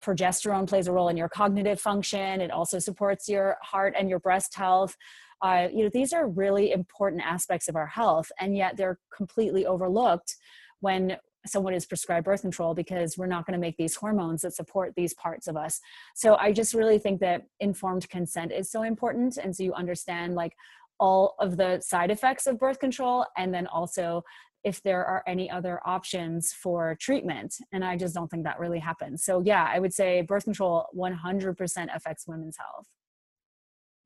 Progesterone 0.04 0.68
plays 0.68 0.88
a 0.88 0.92
role 0.92 1.10
in 1.10 1.18
your 1.18 1.30
cognitive 1.30 1.80
function. 1.80 2.42
It 2.42 2.52
also 2.52 2.80
supports 2.80 3.30
your 3.30 3.58
heart 3.62 3.94
and 3.98 4.10
your 4.10 4.20
breast 4.20 4.56
health. 4.56 4.96
Uh, 5.42 5.68
you 5.72 5.84
know, 5.84 5.90
these 5.94 6.14
are 6.14 6.28
really 6.28 6.72
important 6.72 7.22
aspects 7.24 7.68
of 7.68 7.76
our 7.76 7.86
health, 7.86 8.32
and 8.40 8.58
yet 8.58 8.76
they're 8.76 9.00
completely 9.16 9.66
overlooked 9.66 10.36
when 10.80 11.18
someone 11.46 11.74
is 11.74 11.86
prescribed 11.86 12.26
birth 12.26 12.42
control 12.42 12.74
because 12.74 13.18
we're 13.18 13.26
not 13.26 13.46
going 13.46 13.54
to 13.54 13.60
make 13.60 13.78
these 13.78 13.96
hormones 13.96 14.42
that 14.42 14.54
support 14.54 14.94
these 14.96 15.14
parts 15.14 15.48
of 15.48 15.56
us. 15.56 15.80
So 16.16 16.36
I 16.36 16.52
just 16.52 16.74
really 16.74 17.00
think 17.00 17.20
that 17.22 17.44
informed 17.60 18.10
consent 18.10 18.52
is 18.52 18.70
so 18.70 18.84
important. 18.84 19.38
And 19.38 19.56
so 19.56 19.64
you 19.64 19.74
understand 19.74 20.36
like 20.36 20.54
all 21.00 21.36
of 21.40 21.58
the 21.58 21.80
side 21.80 22.12
effects 22.12 22.48
of 22.48 22.60
birth 22.60 22.80
control 22.80 23.26
and 23.38 23.54
then 23.54 23.68
also 23.68 24.24
if 24.64 24.82
there 24.84 25.06
are 25.06 25.24
any 25.28 25.50
other 25.50 25.80
options 25.86 26.52
for 26.52 26.98
treatment. 27.00 27.56
And 27.72 27.86
I 27.86 27.96
just 27.96 28.14
don't 28.14 28.30
think 28.30 28.44
that 28.44 28.60
really 28.60 28.80
happens. 28.80 29.24
So 29.24 29.42
yeah, 29.46 29.70
I 29.72 29.80
would 29.80 29.94
say 29.94 30.22
birth 30.22 30.44
control 30.44 30.88
100% 30.98 31.96
affects 31.96 32.28
women's 32.28 32.58
health. 32.58 32.88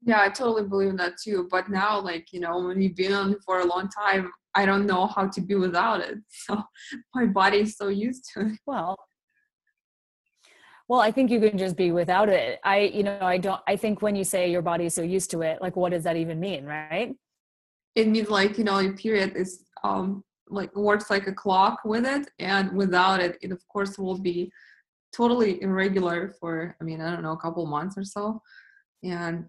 Yeah, 0.04 0.22
I 0.22 0.30
totally 0.30 0.64
believe 0.68 0.98
that 0.98 1.14
too. 1.24 1.48
But 1.52 1.70
now, 1.70 2.00
like, 2.00 2.34
you 2.34 2.40
know, 2.40 2.60
when 2.60 2.82
you've 2.82 2.96
been 2.96 3.14
on 3.14 3.40
for 3.46 3.60
a 3.60 3.66
long 3.66 3.90
time, 3.90 4.32
I 4.56 4.66
don't 4.66 4.86
know 4.86 5.08
how 5.08 5.28
to 5.28 5.42
be 5.42 5.56
without 5.56 6.02
it. 6.02 6.18
So 6.30 6.64
my 7.14 7.26
body 7.26 7.60
is 7.60 7.78
so 7.78 7.88
used 7.88 8.26
to 8.34 8.48
it. 8.48 8.60
Well, 8.66 8.98
well, 10.88 11.00
I 11.00 11.12
think 11.12 11.32
you 11.32 11.40
can 11.40 11.58
just 11.58 11.78
be 11.78 11.92
without 11.92 12.28
it. 12.28 12.60
I, 12.66 12.80
you 12.80 13.04
know, 13.04 13.20
I 13.22 13.38
don't, 13.38 13.62
I 13.66 13.78
think 13.78 14.02
when 14.02 14.14
you 14.14 14.26
say 14.26 14.52
your 14.52 14.62
body 14.62 14.88
is 14.88 14.94
so 14.94 15.02
used 15.02 15.32
to 15.32 15.42
it, 15.42 15.62
like, 15.62 15.78
what 15.78 15.92
does 15.92 16.04
that 16.04 16.18
even 16.18 16.38
mean, 16.38 16.66
right? 16.66 17.16
It 17.96 18.10
means 18.10 18.30
like, 18.30 18.58
you 18.58 18.66
know, 18.66 18.80
your 18.80 18.98
period 18.98 19.38
is, 19.38 19.64
um, 19.86 20.24
like 20.50 20.76
works 20.76 21.10
like 21.10 21.28
a 21.28 21.32
clock 21.34 21.80
with 21.86 22.06
it. 22.06 22.30
And 22.40 22.74
without 22.74 23.22
it, 23.22 23.38
it 23.42 23.54
of 23.54 23.66
course 23.70 23.98
will 23.98 24.18
be 24.18 24.52
totally 25.16 25.62
irregular 25.62 26.36
for, 26.40 26.76
I 26.82 26.84
mean, 26.84 27.00
I 27.00 27.10
don't 27.12 27.24
know, 27.24 27.32
a 27.32 27.38
couple 27.38 27.66
months 27.66 27.98
or 27.98 28.04
so. 28.04 28.42
And 29.02 29.46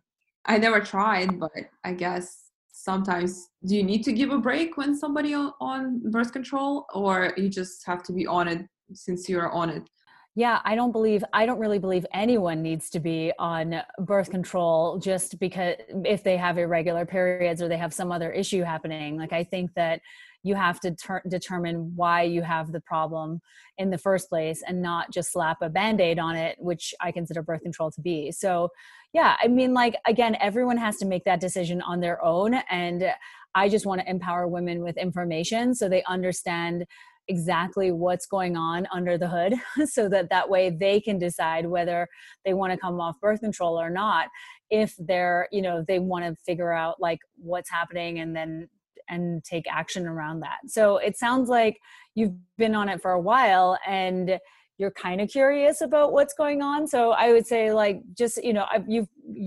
I 0.46 0.58
never 0.58 0.80
tried, 0.80 1.38
but 1.38 1.52
I 1.84 1.92
guess 1.92 2.50
sometimes 2.72 3.48
do 3.64 3.76
you 3.76 3.82
need 3.82 4.02
to 4.04 4.12
give 4.12 4.30
a 4.30 4.38
break 4.38 4.76
when 4.76 4.96
somebody 4.96 5.34
on, 5.34 6.10
birth 6.10 6.32
control 6.32 6.86
or 6.94 7.32
you 7.36 7.48
just 7.48 7.86
have 7.86 8.02
to 8.04 8.12
be 8.12 8.26
on 8.26 8.48
it 8.48 8.66
since 8.92 9.28
you're 9.28 9.50
on 9.50 9.70
it 9.70 9.88
yeah, 10.34 10.60
I 10.64 10.74
don't 10.74 10.92
believe, 10.92 11.22
I 11.34 11.44
don't 11.44 11.58
really 11.58 11.78
believe 11.78 12.06
anyone 12.14 12.62
needs 12.62 12.88
to 12.90 13.00
be 13.00 13.32
on 13.38 13.82
birth 13.98 14.30
control 14.30 14.98
just 14.98 15.38
because 15.38 15.74
if 16.06 16.24
they 16.24 16.38
have 16.38 16.56
irregular 16.56 17.04
periods 17.04 17.60
or 17.60 17.68
they 17.68 17.76
have 17.76 17.92
some 17.92 18.10
other 18.10 18.32
issue 18.32 18.62
happening. 18.62 19.18
Like, 19.18 19.34
I 19.34 19.44
think 19.44 19.74
that 19.74 20.00
you 20.42 20.54
have 20.54 20.80
to 20.80 20.92
ter- 20.92 21.22
determine 21.28 21.92
why 21.94 22.22
you 22.22 22.40
have 22.42 22.72
the 22.72 22.80
problem 22.80 23.42
in 23.76 23.90
the 23.90 23.98
first 23.98 24.30
place 24.30 24.62
and 24.66 24.80
not 24.80 25.12
just 25.12 25.32
slap 25.32 25.58
a 25.60 25.68
band 25.68 26.00
aid 26.00 26.18
on 26.18 26.34
it, 26.34 26.56
which 26.58 26.94
I 27.00 27.12
consider 27.12 27.42
birth 27.42 27.62
control 27.62 27.90
to 27.90 28.00
be. 28.00 28.32
So, 28.32 28.70
yeah, 29.12 29.36
I 29.42 29.48
mean, 29.48 29.74
like, 29.74 29.96
again, 30.06 30.36
everyone 30.40 30.78
has 30.78 30.96
to 30.98 31.06
make 31.06 31.24
that 31.24 31.40
decision 31.40 31.82
on 31.82 32.00
their 32.00 32.24
own. 32.24 32.54
And 32.70 33.12
I 33.54 33.68
just 33.68 33.84
want 33.84 34.00
to 34.00 34.08
empower 34.08 34.48
women 34.48 34.82
with 34.82 34.96
information 34.96 35.74
so 35.74 35.88
they 35.88 36.02
understand 36.04 36.86
exactly 37.32 37.90
what's 37.90 38.26
going 38.26 38.56
on 38.56 38.86
under 38.92 39.16
the 39.16 39.28
hood 39.28 39.54
so 39.88 40.08
that 40.08 40.28
that 40.28 40.48
way 40.48 40.68
they 40.68 41.00
can 41.00 41.18
decide 41.18 41.66
whether 41.66 42.06
they 42.44 42.54
want 42.54 42.72
to 42.72 42.78
come 42.78 43.00
off 43.00 43.20
birth 43.20 43.40
control 43.40 43.80
or 43.80 43.90
not 43.90 44.28
if 44.70 44.94
they're 44.98 45.48
you 45.50 45.62
know 45.62 45.84
they 45.88 45.98
want 45.98 46.24
to 46.24 46.34
figure 46.44 46.72
out 46.72 46.96
like 47.00 47.20
what's 47.36 47.70
happening 47.70 48.18
and 48.18 48.36
then 48.36 48.68
and 49.08 49.44
take 49.44 49.64
action 49.70 50.06
around 50.06 50.40
that. 50.40 50.58
So 50.66 50.96
it 50.96 51.16
sounds 51.16 51.48
like 51.48 51.78
you've 52.14 52.34
been 52.58 52.74
on 52.74 52.88
it 52.88 53.00
for 53.00 53.12
a 53.12 53.20
while 53.20 53.78
and 53.86 54.38
you're 54.82 54.90
kind 54.90 55.20
of 55.20 55.28
curious 55.30 55.80
about 55.80 56.12
what's 56.12 56.34
going 56.34 56.60
on. 56.60 56.88
So 56.88 57.12
i 57.12 57.32
would 57.32 57.46
say 57.46 57.72
like 57.72 58.02
just 58.14 58.42
you 58.42 58.52
know 58.52 58.66
you 58.88 59.06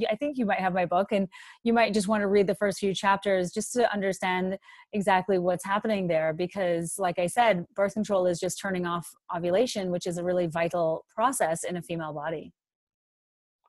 i 0.10 0.16
think 0.16 0.38
you 0.38 0.46
might 0.46 0.60
have 0.60 0.74
my 0.74 0.86
book 0.86 1.10
and 1.12 1.28
you 1.64 1.74
might 1.74 1.94
just 1.94 2.08
want 2.08 2.22
to 2.22 2.28
read 2.28 2.48
the 2.48 2.56
first 2.56 2.80
few 2.80 2.94
chapters 2.94 3.52
just 3.52 3.74
to 3.74 3.92
understand 3.94 4.58
exactly 4.94 5.38
what's 5.38 5.66
happening 5.66 6.08
there 6.08 6.32
because 6.32 6.96
like 6.98 7.20
i 7.20 7.28
said 7.28 7.66
birth 7.76 7.94
control 7.94 8.26
is 8.26 8.40
just 8.40 8.60
turning 8.60 8.86
off 8.86 9.14
ovulation 9.36 9.92
which 9.92 10.08
is 10.08 10.18
a 10.18 10.24
really 10.24 10.48
vital 10.48 11.06
process 11.14 11.66
in 11.66 11.76
a 11.76 11.82
female 11.82 12.14
body. 12.14 12.54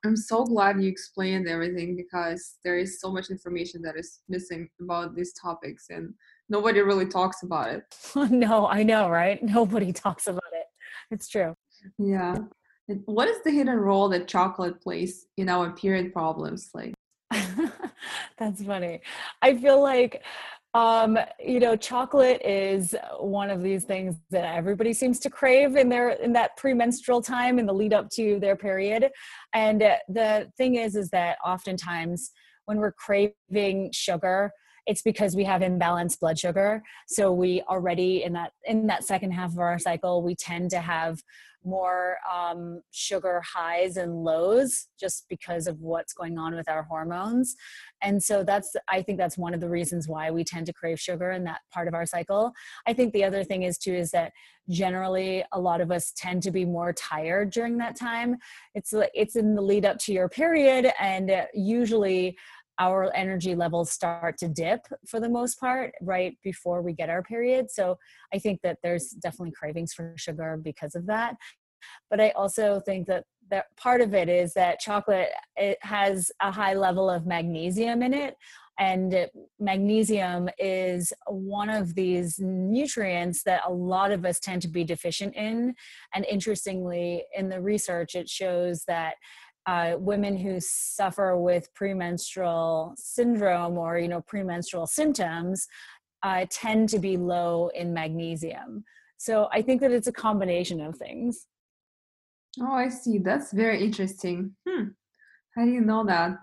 I'm 0.05 0.15
so 0.15 0.45
glad 0.45 0.81
you 0.81 0.87
explained 0.87 1.49
everything 1.49 1.97
because 1.97 2.59
there 2.63 2.77
is 2.77 3.01
so 3.01 3.11
much 3.11 3.29
information 3.29 3.81
that 3.81 3.97
is 3.97 4.19
missing 4.29 4.69
about 4.79 5.15
these 5.15 5.33
topics 5.33 5.87
and 5.89 6.13
nobody 6.47 6.79
really 6.81 7.07
talks 7.07 7.43
about 7.43 7.67
it. 7.75 7.83
No 8.31 8.67
i 8.67 8.83
know 8.83 9.09
right? 9.09 9.43
Nobody 9.43 9.91
talks 9.91 10.27
about 10.27 10.51
it 10.53 10.56
it's 11.11 11.27
true. 11.27 11.53
Yeah. 11.97 12.35
What 13.05 13.27
is 13.27 13.41
the 13.43 13.51
hidden 13.51 13.77
role 13.77 14.09
that 14.09 14.27
chocolate 14.27 14.81
plays 14.81 15.25
in 15.37 15.49
our 15.49 15.71
period 15.71 16.13
problems? 16.13 16.69
Like, 16.73 16.93
that's 18.37 18.63
funny. 18.63 19.01
I 19.41 19.57
feel 19.57 19.81
like 19.81 20.23
um 20.73 21.17
you 21.39 21.59
know 21.59 21.75
chocolate 21.75 22.41
is 22.43 22.93
one 23.19 23.49
of 23.49 23.63
these 23.63 23.85
things 23.85 24.15
that 24.29 24.43
everybody 24.43 24.93
seems 24.93 25.17
to 25.17 25.29
crave 25.29 25.77
in 25.77 25.87
their 25.87 26.09
in 26.09 26.33
that 26.33 26.55
premenstrual 26.57 27.21
time 27.21 27.57
in 27.57 27.65
the 27.65 27.73
lead 27.73 27.93
up 27.93 28.09
to 28.09 28.37
their 28.39 28.55
period 28.55 29.09
and 29.53 29.81
the 30.09 30.51
thing 30.57 30.75
is 30.75 30.95
is 30.95 31.09
that 31.09 31.37
oftentimes 31.43 32.31
when 32.65 32.77
we're 32.77 32.91
craving 32.91 33.89
sugar 33.93 34.51
it's 34.87 35.01
because 35.01 35.35
we 35.35 35.43
have 35.43 35.61
imbalanced 35.61 36.19
blood 36.19 36.39
sugar. 36.39 36.81
So 37.07 37.31
we 37.31 37.61
already 37.63 38.23
in 38.23 38.33
that 38.33 38.53
in 38.65 38.87
that 38.87 39.03
second 39.03 39.31
half 39.31 39.51
of 39.51 39.59
our 39.59 39.77
cycle 39.77 40.23
we 40.23 40.33
tend 40.33 40.71
to 40.71 40.79
have 40.79 41.21
more 41.63 42.17
um, 42.33 42.81
sugar 42.91 43.41
highs 43.41 43.97
and 43.97 44.23
lows 44.23 44.87
just 44.97 45.25
because 45.27 45.67
of 45.67 45.81
what's 45.81 46.13
going 46.13 46.37
on 46.37 46.55
with 46.55 46.69
our 46.69 46.83
hormones. 46.83 47.55
And 48.01 48.23
so 48.23 48.43
that's 48.43 48.75
i 48.87 49.01
think 49.01 49.17
that's 49.17 49.37
one 49.37 49.53
of 49.53 49.59
the 49.59 49.69
reasons 49.69 50.07
why 50.07 50.31
we 50.31 50.43
tend 50.43 50.65
to 50.67 50.73
crave 50.73 50.99
sugar 50.99 51.31
in 51.31 51.43
that 51.43 51.61
part 51.71 51.87
of 51.87 51.93
our 51.93 52.05
cycle. 52.05 52.53
I 52.87 52.93
think 52.93 53.11
the 53.11 53.25
other 53.25 53.43
thing 53.43 53.63
is 53.63 53.77
too 53.77 53.93
is 53.93 54.11
that 54.11 54.31
generally 54.69 55.43
a 55.51 55.59
lot 55.59 55.81
of 55.81 55.91
us 55.91 56.13
tend 56.15 56.43
to 56.43 56.51
be 56.51 56.65
more 56.65 56.93
tired 56.93 57.51
during 57.51 57.77
that 57.77 57.95
time. 57.95 58.37
It's 58.75 58.93
it's 59.13 59.35
in 59.35 59.55
the 59.55 59.61
lead 59.61 59.85
up 59.85 59.97
to 59.99 60.13
your 60.13 60.29
period 60.29 60.91
and 60.99 61.31
usually 61.53 62.37
our 62.79 63.13
energy 63.15 63.55
levels 63.55 63.91
start 63.91 64.37
to 64.37 64.47
dip 64.47 64.81
for 65.07 65.19
the 65.19 65.29
most 65.29 65.59
part 65.59 65.93
right 66.01 66.37
before 66.43 66.81
we 66.81 66.93
get 66.93 67.09
our 67.09 67.23
period. 67.23 67.71
So 67.71 67.97
I 68.33 68.39
think 68.39 68.61
that 68.63 68.77
there's 68.83 69.09
definitely 69.09 69.53
cravings 69.57 69.93
for 69.93 70.13
sugar 70.17 70.59
because 70.61 70.95
of 70.95 71.05
that. 71.07 71.35
But 72.09 72.21
I 72.21 72.29
also 72.31 72.79
think 72.79 73.07
that 73.07 73.25
that 73.49 73.65
part 73.77 74.01
of 74.01 74.13
it 74.13 74.29
is 74.29 74.53
that 74.53 74.79
chocolate 74.79 75.29
it 75.55 75.77
has 75.81 76.31
a 76.41 76.51
high 76.51 76.73
level 76.73 77.09
of 77.09 77.25
magnesium 77.25 78.01
in 78.01 78.13
it 78.13 78.35
and 78.79 79.27
magnesium 79.59 80.49
is 80.59 81.11
one 81.27 81.69
of 81.69 81.95
these 81.95 82.39
nutrients 82.39 83.41
that 83.43 83.61
a 83.65 83.71
lot 83.71 84.11
of 84.11 84.23
us 84.23 84.39
tend 84.39 84.61
to 84.61 84.67
be 84.67 84.83
deficient 84.83 85.35
in 85.35 85.73
and 86.13 86.25
interestingly 86.25 87.23
in 87.35 87.49
the 87.49 87.61
research 87.61 88.15
it 88.15 88.29
shows 88.29 88.83
that 88.85 89.15
uh, 89.67 89.97
women 89.99 90.37
who 90.37 90.59
suffer 90.59 91.37
with 91.37 91.71
premenstrual 91.75 92.93
syndrome 92.97 93.77
or 93.77 93.99
you 93.99 94.07
know 94.07 94.21
premenstrual 94.21 94.87
symptoms 94.87 95.67
uh, 96.23 96.45
tend 96.49 96.89
to 96.89 96.97
be 96.97 97.17
low 97.17 97.69
in 97.75 97.93
magnesium. 97.93 98.83
So 99.17 99.49
i 99.51 99.61
think 99.61 99.81
that 99.81 99.91
it's 99.91 100.07
a 100.07 100.11
combination 100.11 100.81
of 100.81 100.97
things. 100.97 101.47
Oh 102.59 102.73
i 102.73 102.89
see. 102.89 103.17
That's 103.19 103.51
very 103.51 103.83
interesting. 103.83 104.55
Hmm. 104.67 104.85
How 105.55 105.65
do 105.65 105.71
you 105.71 105.81
know 105.81 106.05
that? 106.05 106.37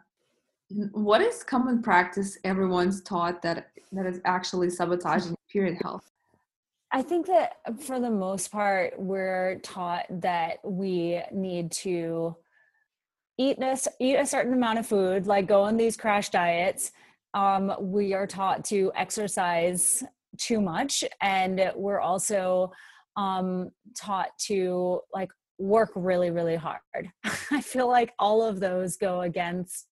What 0.93 1.21
is 1.21 1.43
common 1.43 1.83
practice 1.83 2.39
everyone's 2.45 3.03
taught 3.03 3.43
that 3.43 3.71
that 3.93 4.07
is 4.07 4.21
actually 4.25 4.71
sabotaging 4.71 5.37
period 5.53 5.79
health? 5.83 6.11
I 6.93 7.03
think 7.03 7.27
that 7.27 7.57
for 7.81 7.99
the 7.99 8.11
most 8.11 8.53
part, 8.53 8.95
we're 8.97 9.59
taught 9.65 10.07
that 10.21 10.59
we 10.63 11.21
need 11.33 11.73
to 11.73 12.37
eat 13.39 13.59
a, 13.61 13.79
eat 14.01 14.17
a 14.17 14.27
certain 14.27 14.53
amount 14.53 14.79
of 14.79 14.87
food, 14.87 15.27
like 15.27 15.47
go 15.47 15.63
on 15.63 15.77
these 15.77 15.97
crash 15.97 16.31
diets. 16.31 16.93
Um, 17.35 17.73
we 17.81 18.15
are 18.15 18.27
taught 18.27 18.65
to 18.67 18.93
exercise 18.95 20.05
too 20.39 20.61
much, 20.61 21.05
and 21.21 21.73
we're 21.75 22.01
also 22.01 22.71
um, 23.17 23.71
taught 23.97 24.31
to 24.47 25.01
like 25.13 25.31
work 25.59 25.91
really, 25.95 26.31
really 26.31 26.57
hard. 26.57 26.81
I 27.51 27.61
feel 27.61 27.89
like 27.89 28.13
all 28.19 28.43
of 28.43 28.61
those 28.61 28.97
go 28.97 29.23
against 29.23 29.87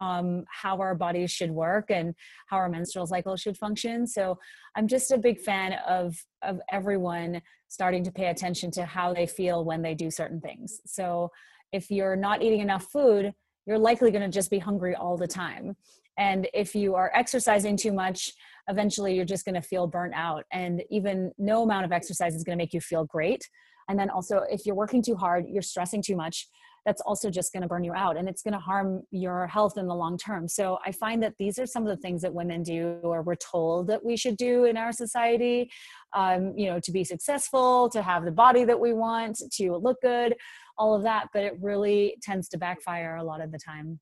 um, 0.00 0.44
how 0.48 0.78
our 0.78 0.94
bodies 0.94 1.30
should 1.30 1.50
work 1.50 1.90
and 1.90 2.14
how 2.48 2.56
our 2.56 2.68
menstrual 2.68 3.06
cycle 3.06 3.36
should 3.36 3.56
function. 3.56 4.06
So 4.06 4.38
I'm 4.74 4.88
just 4.88 5.10
a 5.12 5.18
big 5.18 5.40
fan 5.40 5.74
of 5.86 6.16
of 6.42 6.60
everyone 6.72 7.42
starting 7.68 8.02
to 8.04 8.10
pay 8.10 8.26
attention 8.26 8.70
to 8.72 8.84
how 8.84 9.12
they 9.12 9.26
feel 9.26 9.64
when 9.64 9.82
they 9.82 9.94
do 9.94 10.10
certain 10.10 10.40
things. 10.40 10.80
So 10.86 11.30
if 11.72 11.90
you're 11.90 12.16
not 12.16 12.42
eating 12.42 12.60
enough 12.60 12.84
food, 12.92 13.32
you're 13.66 13.78
likely 13.78 14.10
going 14.10 14.22
to 14.22 14.28
just 14.28 14.50
be 14.50 14.58
hungry 14.58 14.94
all 14.94 15.16
the 15.16 15.26
time. 15.26 15.76
And 16.18 16.48
if 16.52 16.74
you 16.74 16.94
are 16.94 17.10
exercising 17.14 17.76
too 17.76 17.92
much, 17.92 18.32
eventually 18.68 19.14
you're 19.14 19.24
just 19.24 19.44
going 19.44 19.54
to 19.54 19.62
feel 19.62 19.86
burnt 19.86 20.14
out. 20.14 20.44
And 20.52 20.82
even 20.90 21.32
no 21.38 21.62
amount 21.62 21.84
of 21.84 21.92
exercise 21.92 22.34
is 22.34 22.44
going 22.44 22.58
to 22.58 22.62
make 22.62 22.74
you 22.74 22.80
feel 22.80 23.04
great. 23.04 23.48
And 23.88 23.98
then 23.98 24.10
also, 24.10 24.42
if 24.50 24.66
you're 24.66 24.74
working 24.74 25.02
too 25.02 25.16
hard, 25.16 25.46
you're 25.48 25.62
stressing 25.62 26.02
too 26.02 26.16
much, 26.16 26.46
that's 26.86 27.02
also 27.02 27.30
just 27.30 27.52
going 27.52 27.62
to 27.62 27.68
burn 27.68 27.84
you 27.84 27.92
out 27.92 28.16
and 28.16 28.28
it's 28.28 28.42
going 28.42 28.54
to 28.54 28.58
harm 28.58 29.02
your 29.10 29.46
health 29.46 29.76
in 29.76 29.86
the 29.86 29.94
long 29.94 30.16
term. 30.16 30.48
So 30.48 30.78
I 30.84 30.92
find 30.92 31.22
that 31.22 31.34
these 31.38 31.58
are 31.58 31.66
some 31.66 31.82
of 31.82 31.88
the 31.88 32.00
things 32.00 32.22
that 32.22 32.32
women 32.32 32.62
do 32.62 32.98
or 33.02 33.22
we're 33.22 33.34
told 33.34 33.88
that 33.88 34.04
we 34.04 34.16
should 34.16 34.36
do 34.36 34.64
in 34.64 34.76
our 34.76 34.92
society, 34.92 35.70
um, 36.14 36.54
you 36.56 36.70
know, 36.70 36.80
to 36.80 36.92
be 36.92 37.04
successful, 37.04 37.88
to 37.90 38.02
have 38.02 38.24
the 38.24 38.30
body 38.30 38.64
that 38.64 38.80
we 38.80 38.92
want, 38.92 39.42
to 39.52 39.76
look 39.76 40.00
good, 40.00 40.34
all 40.78 40.94
of 40.94 41.02
that. 41.02 41.28
But 41.32 41.44
it 41.44 41.58
really 41.60 42.16
tends 42.22 42.48
to 42.50 42.58
backfire 42.58 43.16
a 43.16 43.24
lot 43.24 43.40
of 43.40 43.52
the 43.52 43.58
time. 43.58 44.00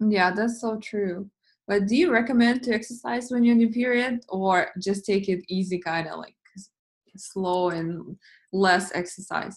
Yeah, 0.00 0.30
that's 0.30 0.60
so 0.60 0.78
true. 0.78 1.30
But 1.68 1.86
do 1.86 1.94
you 1.94 2.10
recommend 2.10 2.62
to 2.64 2.72
exercise 2.72 3.30
when 3.30 3.44
you're 3.44 3.54
in 3.54 3.60
your 3.60 3.70
period 3.70 4.20
or 4.28 4.70
just 4.82 5.04
take 5.04 5.28
it 5.28 5.44
easy, 5.48 5.78
kind 5.78 6.08
of 6.08 6.18
like 6.18 6.34
slow 7.16 7.70
and 7.70 8.16
less 8.52 8.90
exercise? 8.94 9.56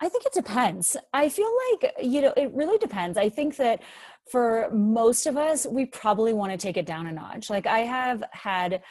I 0.00 0.08
think 0.08 0.26
it 0.26 0.32
depends. 0.32 0.96
I 1.12 1.28
feel 1.28 1.50
like, 1.70 1.92
you 2.02 2.22
know, 2.22 2.34
it 2.36 2.52
really 2.52 2.76
depends. 2.78 3.16
I 3.16 3.28
think 3.28 3.56
that 3.56 3.82
for 4.30 4.68
most 4.72 5.26
of 5.26 5.36
us, 5.36 5.64
we 5.64 5.86
probably 5.86 6.32
want 6.32 6.50
to 6.52 6.58
take 6.58 6.76
it 6.76 6.86
down 6.86 7.06
a 7.06 7.12
notch. 7.12 7.50
Like, 7.50 7.66
I 7.66 7.80
have 7.80 8.22
had 8.32 8.82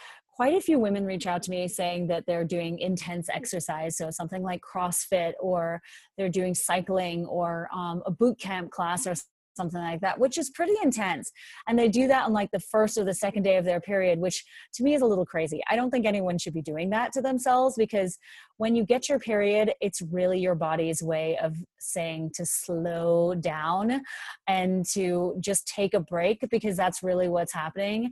quite 0.42 0.56
a 0.56 0.60
few 0.60 0.80
women 0.80 1.06
reach 1.06 1.28
out 1.28 1.44
to 1.44 1.52
me 1.52 1.68
saying 1.68 2.08
that 2.08 2.26
they're 2.26 2.44
doing 2.44 2.80
intense 2.80 3.30
exercise 3.30 3.96
so 3.96 4.10
something 4.10 4.42
like 4.42 4.60
crossfit 4.60 5.34
or 5.40 5.80
they're 6.18 6.30
doing 6.30 6.56
cycling 6.56 7.28
or 7.28 7.70
um, 7.72 8.02
a 8.08 8.12
boot 8.12 8.40
camp 8.40 8.72
class 8.72 9.06
or 9.06 9.14
something 9.56 9.82
like 9.82 10.02
that, 10.02 10.18
which 10.18 10.40
is 10.40 10.50
pretty 10.50 10.74
intense. 10.82 11.32
And 11.68 11.78
they 11.78 11.90
do 11.90 12.08
that 12.08 12.26
on 12.26 12.34
like 12.34 12.50
the 12.50 12.60
first 12.60 12.98
or 12.98 13.04
the 13.04 13.14
second 13.14 13.44
day 13.44 13.58
of 13.58 13.66
their 13.66 13.82
period, 13.82 14.18
which 14.18 14.44
to 14.74 14.84
me 14.84 14.96
is 14.96 15.04
a 15.04 15.06
little 15.06 15.28
crazy. 15.28 15.62
I 15.70 15.76
don't 15.76 15.92
think 15.92 16.08
anyone 16.08 16.40
should 16.40 16.56
be 16.56 16.64
doing 16.64 16.90
that 16.90 17.12
to 17.14 17.22
themselves 17.22 17.76
because 17.78 18.18
when 18.58 18.76
you 18.76 18.84
get 18.84 19.10
your 19.10 19.20
period, 19.20 19.74
it's 19.80 20.02
really 20.02 20.40
your 20.40 20.56
body's 20.56 21.04
way 21.04 21.38
of 21.38 21.56
saying 21.80 22.32
to 22.36 22.48
slow 22.48 23.36
down 23.36 24.02
and 24.48 24.86
to 24.94 25.36
just 25.40 25.68
take 25.68 25.94
a 25.94 26.00
break 26.00 26.44
because 26.50 26.78
that's 26.78 27.04
really 27.04 27.28
what's 27.28 27.54
happening. 27.54 28.12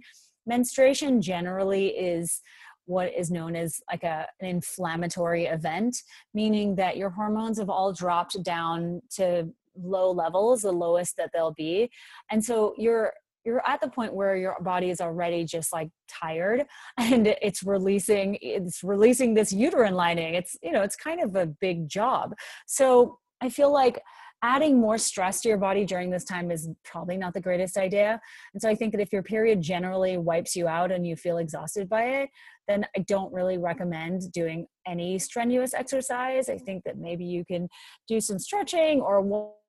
Menstruation 0.50 1.22
generally 1.22 1.90
is 1.90 2.42
what 2.86 3.14
is 3.16 3.30
known 3.30 3.56
as 3.56 3.80
like 3.92 4.04
a, 4.04 4.28
an 4.42 4.48
inflammatory 4.48 5.46
event, 5.46 6.02
meaning 6.34 6.76
that 6.76 6.98
your 6.98 7.12
hormones 7.12 7.60
have 7.60 7.70
all 7.70 7.94
dropped 7.94 8.42
down 8.42 9.00
to 9.12 9.48
low 9.80 10.12
levels, 10.12 10.64
the 10.64 10.72
lowest 10.72 11.16
that 11.18 11.30
they'll 11.32 11.54
be. 11.54 11.92
And 12.32 12.44
so 12.44 12.74
you're 12.78 13.14
you're 13.46 13.62
at 13.66 13.80
the 13.80 13.88
point 13.88 14.14
where 14.14 14.36
your 14.36 14.58
body 14.62 14.90
is 14.90 15.00
already 15.00 15.46
just 15.46 15.72
like 15.72 15.90
tired 16.08 16.66
and 16.98 17.28
it's 17.28 17.64
releasing 17.64 18.38
it's 18.42 18.84
releasing 18.84 19.34
this 19.34 19.54
uterine 19.54 19.94
lining 19.94 20.34
it's 20.34 20.58
you 20.62 20.72
know 20.72 20.82
it's 20.82 20.96
kind 20.96 21.22
of 21.22 21.36
a 21.36 21.46
big 21.46 21.88
job 21.88 22.34
so 22.68 23.18
i 23.40 23.48
feel 23.48 23.72
like 23.72 24.02
adding 24.42 24.80
more 24.80 24.98
stress 24.98 25.42
to 25.42 25.50
your 25.50 25.58
body 25.58 25.86
during 25.86 26.10
this 26.10 26.24
time 26.24 26.50
is 26.52 26.70
probably 26.86 27.18
not 27.18 27.34
the 27.34 27.42
greatest 27.42 27.78
idea. 27.78 28.20
And 28.54 28.62
so 28.62 28.70
i 28.70 28.76
think 28.76 28.92
that 28.94 29.02
if 29.02 29.12
your 29.12 29.24
period 29.24 29.62
generally 29.62 30.18
wipes 30.18 30.56
you 30.56 30.68
out 30.68 30.92
and 30.92 31.06
you 31.06 31.16
feel 31.16 31.38
exhausted 31.38 31.90
by 31.90 32.04
it 32.04 32.30
then 32.68 32.86
i 32.96 33.00
don't 33.02 33.34
really 33.34 33.58
recommend 33.58 34.32
doing 34.32 34.68
any 34.90 35.20
strenuous 35.20 35.74
exercise. 35.74 36.50
I 36.50 36.58
think 36.58 36.84
that 36.86 36.98
maybe 36.98 37.24
you 37.24 37.46
can 37.46 37.70
do 38.08 38.20
some 38.20 38.40
stretching 38.40 39.02
or 39.02 39.22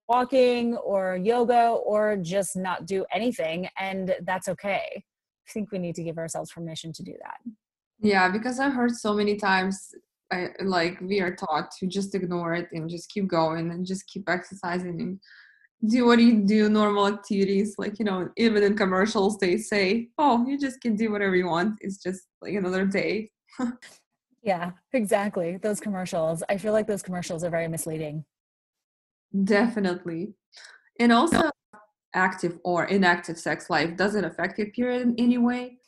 walking 0.08 0.76
or 0.76 1.16
yoga 1.22 1.68
or 1.68 2.16
just 2.16 2.56
not 2.56 2.86
do 2.86 3.04
anything 3.12 3.68
and 3.78 4.14
that's 4.22 4.48
okay. 4.48 4.86
I 4.94 5.52
think 5.52 5.70
we 5.72 5.78
need 5.78 5.94
to 5.96 6.02
give 6.02 6.18
ourselves 6.18 6.52
permission 6.52 6.92
to 6.94 7.02
do 7.02 7.14
that. 7.22 7.38
Yeah 8.00 8.30
because 8.30 8.58
i've 8.58 8.72
heard 8.72 8.94
so 8.96 9.12
many 9.12 9.36
times 9.36 9.94
I, 10.32 10.50
like 10.62 11.00
we 11.00 11.20
are 11.20 11.34
taught 11.34 11.70
to 11.78 11.86
just 11.86 12.14
ignore 12.14 12.54
it 12.54 12.68
and 12.72 12.88
just 12.88 13.10
keep 13.10 13.26
going 13.28 13.70
and 13.70 13.84
just 13.84 14.06
keep 14.06 14.28
exercising 14.28 15.00
and 15.00 15.20
do 15.86 16.06
what 16.06 16.18
you 16.18 16.42
do 16.44 16.68
normal 16.68 17.08
activities 17.08 17.74
like 17.78 17.98
you 17.98 18.04
know 18.04 18.28
even 18.36 18.62
in 18.62 18.76
commercials 18.76 19.38
they 19.38 19.56
say 19.56 20.08
oh 20.18 20.46
you 20.46 20.58
just 20.58 20.80
can 20.80 20.94
do 20.94 21.10
whatever 21.10 21.34
you 21.34 21.46
want. 21.46 21.78
It's 21.80 22.02
just 22.02 22.22
like 22.42 22.54
another 22.54 22.86
day. 22.86 23.30
Yeah 24.42 24.70
exactly. 24.94 25.58
Those 25.58 25.80
commercials 25.80 26.42
i 26.48 26.56
feel 26.56 26.72
like 26.72 26.86
those 26.86 27.02
commercials 27.02 27.44
are 27.44 27.50
very 27.50 27.68
misleading. 27.68 28.24
Definitely. 29.44 30.32
And 30.98 31.12
also 31.12 31.50
active 32.14 32.58
or 32.64 32.86
inactive 32.86 33.38
sex 33.38 33.70
life, 33.70 33.96
does 33.96 34.14
it 34.14 34.24
affect 34.24 34.58
your 34.58 34.68
period 34.68 35.02
in 35.02 35.14
any 35.18 35.38
way? 35.38 35.79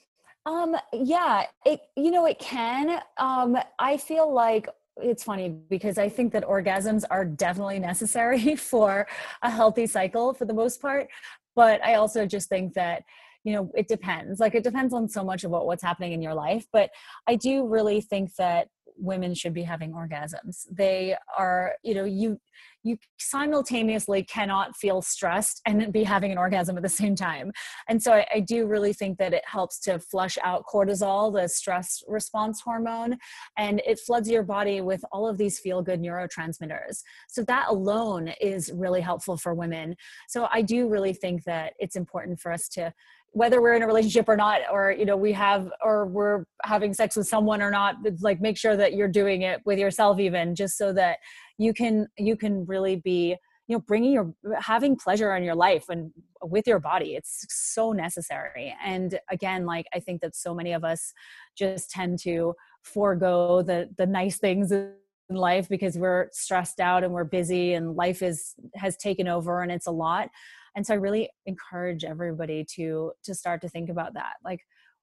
Um 0.45 0.77
yeah, 0.93 1.47
it 1.65 1.81
you 1.97 2.11
know 2.11 2.27
it 2.27 2.39
can. 2.39 3.01
Um 3.19 3.57
I 3.79 3.97
feel 3.97 4.33
like 4.33 4.69
it's 4.97 5.25
funny 5.25 5.49
because 5.49 5.99
I 5.99 6.09
think 6.09 6.33
that 6.33 6.45
orgasms 6.45 7.05
are 7.11 7.25
definitely 7.25 7.79
necessary 7.93 8.57
for 8.57 9.07
a 9.43 9.51
healthy 9.51 9.87
cycle 9.87 10.35
for 10.35 10.45
the 10.45 10.55
most 10.55 10.81
part, 10.83 11.09
but 11.55 11.83
I 11.85 11.95
also 11.95 12.27
just 12.27 12.49
think 12.49 12.75
that 12.75 13.05
you 13.45 13.53
know 13.53 13.71
it 13.75 13.89
depends 13.89 14.39
like 14.41 14.55
it 14.55 14.63
depends 14.63 14.95
on 14.95 15.09
so 15.09 15.25
much 15.25 15.45
about 15.45 15.67
what's 15.67 15.83
happening 15.83 16.13
in 16.13 16.23
your 16.23 16.35
life 16.35 16.65
but 16.73 16.91
i 17.27 17.35
do 17.35 17.67
really 17.67 18.01
think 18.01 18.33
that 18.37 18.69
women 18.97 19.35
should 19.35 19.55
be 19.55 19.63
having 19.63 19.93
orgasms. 19.93 20.67
They 20.71 21.17
are 21.37 21.75
you 21.83 21.95
know 21.95 22.05
you 22.05 22.39
you 22.85 22.99
simultaneously 23.19 24.25
cannot 24.25 24.77
feel 24.77 25.03
stressed 25.03 25.61
and 25.67 25.93
be 25.93 26.03
having 26.03 26.33
an 26.33 26.39
orgasm 26.39 26.77
at 26.77 26.83
the 26.83 26.89
same 26.89 27.15
time. 27.15 27.53
And 27.89 28.03
so 28.03 28.13
I, 28.13 28.27
I, 28.35 28.41
do 28.41 28.67
really 28.67 28.93
think 28.93 29.19
that 29.19 29.33
it 29.33 29.45
helps 29.47 29.79
to 29.81 30.01
flush 30.01 30.37
out 30.43 30.65
cortisol 30.67 31.33
the 31.33 31.49
stress 31.49 32.03
response 32.09 32.61
hormone 32.61 33.19
and 33.57 33.81
it 33.87 34.01
floods 34.01 34.29
your 34.29 34.43
body 34.43 34.81
with 34.81 35.05
all 35.13 35.29
of 35.29 35.39
these 35.39 35.61
feel 35.61 35.81
good 35.81 36.01
neurotransmitters. 36.01 37.03
So 37.29 37.43
that 37.45 37.67
alone 37.69 38.33
is 38.41 38.73
really 38.75 39.01
helpful 39.01 39.37
for 39.37 39.55
women. 39.55 39.95
So 40.29 40.49
i 40.51 40.63
do 40.63 40.89
really 40.89 41.13
think 41.13 41.45
that 41.45 41.75
it's 41.79 41.97
important 41.97 42.41
for 42.41 42.53
us 42.53 42.69
to 42.71 42.93
whether 43.33 43.63
we're 43.63 43.73
in 43.75 43.83
a 43.83 43.87
relationship 43.87 44.29
or 44.29 44.37
not 44.37 44.61
or 44.71 44.93
you 44.93 45.05
know 45.05 45.17
we 45.17 45.33
have 45.33 45.71
or 45.83 46.07
we're 46.07 46.45
having 46.65 46.93
sex 46.93 47.17
with 47.17 47.27
someone 47.27 47.63
or 47.63 47.71
not 47.71 47.97
like 48.21 48.41
make 48.41 48.57
sure 48.57 48.77
that 48.77 48.95
you're 48.95 49.09
doing 49.09 49.43
it 49.43 49.61
with 49.65 49.79
yourself 49.79 50.19
even 50.19 50.55
just 50.55 50.77
so 50.77 50.93
that 50.93 51.19
you 51.59 51.73
can 51.73 52.07
you 52.19 52.37
can 52.37 52.65
really 52.67 52.97
be 52.97 53.37
you 53.69 53.77
know 53.77 53.81
bringing 53.87 54.13
your 54.13 54.35
having 54.61 54.97
pleasure 54.97 55.35
in 55.35 55.43
your 55.43 55.55
life 55.55 55.87
and 55.89 56.13
with 56.43 56.67
your 56.67 56.81
body. 56.81 57.15
It's 57.15 57.47
so 57.49 57.93
necessary. 57.93 58.75
And 58.85 59.19
again 59.31 59.65
like 59.65 59.87
i 59.95 60.01
think 60.01 60.21
that 60.21 60.35
so 60.35 60.55
many 60.55 60.73
of 60.73 60.85
us 60.85 61.13
just 61.57 61.91
tend 61.91 62.19
to 62.21 62.55
forego 62.83 63.63
the 63.63 63.89
the 63.97 64.07
nice 64.07 64.39
things 64.39 64.73
in 64.73 64.93
life 65.31 65.69
because 65.69 65.97
we're 65.97 66.29
stressed 66.33 66.81
out 66.81 67.05
and 67.05 67.13
we're 67.13 67.25
busy 67.25 67.75
and 67.75 67.97
life 67.97 68.23
is 68.23 68.55
has 68.75 68.97
taken 68.97 69.29
over 69.29 69.63
and 69.63 69.73
it's 69.73 69.87
a 69.87 69.93
lot 69.93 70.29
and 70.75 70.87
so 70.87 70.95
i 70.95 70.97
really 70.97 71.29
encourage 71.47 72.05
everybody 72.05 72.65
to 72.65 73.13
to 73.25 73.35
start 73.35 73.61
to 73.61 73.69
think 73.69 73.89
about 73.89 74.15
that. 74.15 74.35
Like 74.45 74.61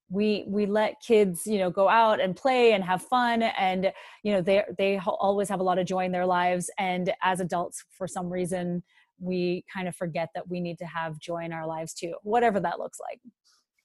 we 0.09 0.43
we 0.47 0.65
let 0.65 0.95
kids 1.05 1.45
you 1.45 1.59
know 1.59 1.69
go 1.69 1.87
out 1.87 2.19
and 2.19 2.35
play 2.35 2.73
and 2.73 2.83
have 2.83 3.01
fun 3.01 3.43
and 3.43 3.91
you 4.23 4.31
know 4.33 4.41
they 4.41 4.63
they 4.77 4.99
always 5.05 5.47
have 5.49 5.59
a 5.59 5.63
lot 5.63 5.77
of 5.77 5.85
joy 5.85 6.05
in 6.05 6.11
their 6.11 6.25
lives. 6.25 6.69
And 6.79 7.13
as 7.21 7.39
adults 7.39 7.83
for 7.91 8.07
some 8.07 8.29
reason 8.29 8.83
we 9.19 9.65
kind 9.71 9.87
of 9.87 9.95
forget 9.95 10.29
that 10.33 10.47
we 10.47 10.61
need 10.61 10.79
to 10.79 10.85
have 10.85 11.19
joy 11.19 11.43
in 11.43 11.53
our 11.53 11.67
lives 11.67 11.93
too 11.93 12.13
whatever 12.23 12.59
that 12.59 12.79
looks 12.79 12.99
like. 12.99 13.19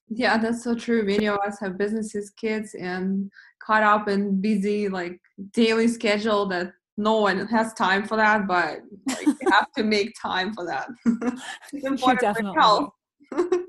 Yeah 0.09 0.39
that's 0.39 0.65
so 0.65 0.75
true. 0.75 1.05
Many 1.05 1.29
of 1.29 1.39
us 1.47 1.59
have 1.61 1.77
businesses 1.77 2.31
kids 2.31 2.75
and 2.75 3.31
caught 3.63 3.83
up 3.83 4.09
in 4.09 4.41
busy 4.41 4.89
like 4.89 5.21
daily 5.53 5.89
schedule 5.89 6.47
that 6.47 6.73
no 6.97 7.21
one 7.21 7.47
has 7.47 7.73
time 7.75 8.05
for 8.05 8.17
that 8.17 8.47
but 8.47 8.81
like, 9.09 9.27
you 9.27 9.51
have 9.51 9.71
to 9.77 9.83
make 9.83 10.15
time 10.21 10.53
for 10.55 10.65
that. 10.67 10.89
It's 11.73 11.87
important 11.87 12.37
for 12.37 12.61
health. 12.61 12.91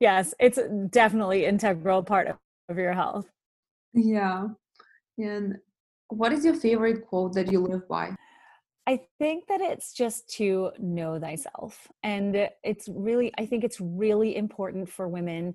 Yes 0.00 0.34
it's 0.38 0.58
definitely 0.90 1.46
integral 1.46 2.02
part 2.02 2.26
of, 2.28 2.36
of 2.68 2.76
your 2.76 2.92
health. 2.92 3.26
Yeah. 3.94 4.48
And 5.18 5.56
what 6.08 6.32
is 6.32 6.44
your 6.44 6.54
favorite 6.54 7.06
quote 7.06 7.34
that 7.34 7.50
you 7.50 7.60
live 7.60 7.88
by? 7.88 8.14
I 8.86 9.00
think 9.18 9.48
that 9.48 9.60
it's 9.60 9.92
just 9.92 10.28
to 10.36 10.70
know 10.78 11.18
thyself. 11.18 11.88
And 12.04 12.48
it's 12.62 12.88
really, 12.88 13.32
I 13.36 13.46
think 13.46 13.64
it's 13.64 13.80
really 13.80 14.36
important 14.36 14.88
for 14.88 15.08
women 15.08 15.54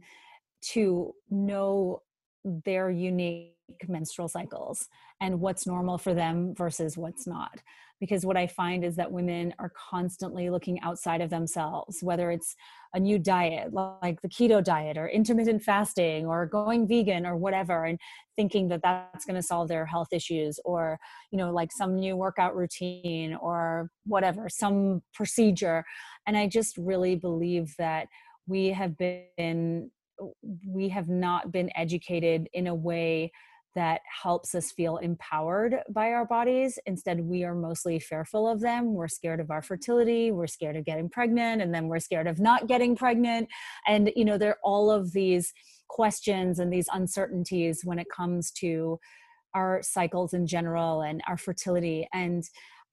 to 0.73 1.13
know 1.29 2.01
their 2.43 2.89
unique 2.89 3.53
menstrual 3.87 4.27
cycles 4.27 4.87
and 5.19 5.39
what's 5.39 5.67
normal 5.67 5.97
for 5.97 6.13
them 6.13 6.53
versus 6.55 6.97
what's 6.97 7.27
not. 7.27 7.61
Because 7.99 8.25
what 8.25 8.37
i 8.37 8.47
find 8.47 8.83
is 8.83 8.95
that 8.95 9.11
women 9.11 9.53
are 9.59 9.71
constantly 9.91 10.49
looking 10.49 10.81
outside 10.81 11.21
of 11.21 11.29
themselves 11.29 11.99
whether 12.01 12.31
it's 12.31 12.55
a 12.95 12.99
new 12.99 13.19
diet 13.19 13.71
like 13.73 14.21
the 14.21 14.27
keto 14.27 14.63
diet 14.63 14.97
or 14.97 15.07
intermittent 15.07 15.61
fasting 15.61 16.25
or 16.25 16.45
going 16.45 16.87
vegan 16.87 17.25
or 17.25 17.37
whatever 17.37 17.85
and 17.85 17.99
thinking 18.35 18.67
that 18.69 18.81
that's 18.81 19.25
going 19.25 19.35
to 19.35 19.43
solve 19.43 19.67
their 19.67 19.85
health 19.85 20.09
issues 20.11 20.59
or 20.65 20.99
you 21.31 21.37
know 21.37 21.51
like 21.51 21.71
some 21.71 21.95
new 21.95 22.17
workout 22.17 22.55
routine 22.55 23.35
or 23.35 23.91
whatever 24.05 24.49
some 24.49 25.01
procedure. 25.13 25.83
And 26.25 26.35
i 26.35 26.47
just 26.47 26.77
really 26.77 27.15
believe 27.15 27.75
that 27.77 28.07
we 28.47 28.69
have 28.69 28.97
been 28.97 29.91
we 30.67 30.89
have 30.89 31.09
not 31.09 31.51
been 31.51 31.69
educated 31.75 32.47
in 32.53 32.67
a 32.67 32.75
way 32.75 33.31
that 33.75 34.01
helps 34.23 34.53
us 34.53 34.71
feel 34.71 34.97
empowered 34.97 35.77
by 35.89 36.11
our 36.11 36.25
bodies. 36.25 36.77
Instead, 36.85 37.21
we 37.21 37.43
are 37.43 37.55
mostly 37.55 37.99
fearful 37.99 38.47
of 38.47 38.59
them. 38.59 38.93
We're 38.93 39.07
scared 39.07 39.39
of 39.39 39.51
our 39.51 39.61
fertility, 39.61 40.31
we're 40.31 40.47
scared 40.47 40.75
of 40.75 40.85
getting 40.85 41.09
pregnant, 41.09 41.61
and 41.61 41.73
then 41.73 41.87
we're 41.87 41.99
scared 41.99 42.27
of 42.27 42.39
not 42.39 42.67
getting 42.67 42.95
pregnant. 42.95 43.47
And, 43.87 44.11
you 44.15 44.25
know, 44.25 44.37
there 44.37 44.51
are 44.51 44.59
all 44.63 44.91
of 44.91 45.13
these 45.13 45.53
questions 45.87 46.59
and 46.59 46.71
these 46.71 46.87
uncertainties 46.93 47.81
when 47.83 47.99
it 47.99 48.07
comes 48.13 48.51
to 48.51 48.99
our 49.53 49.81
cycles 49.83 50.33
in 50.33 50.47
general 50.47 51.01
and 51.01 51.21
our 51.27 51.37
fertility. 51.37 52.07
And 52.13 52.43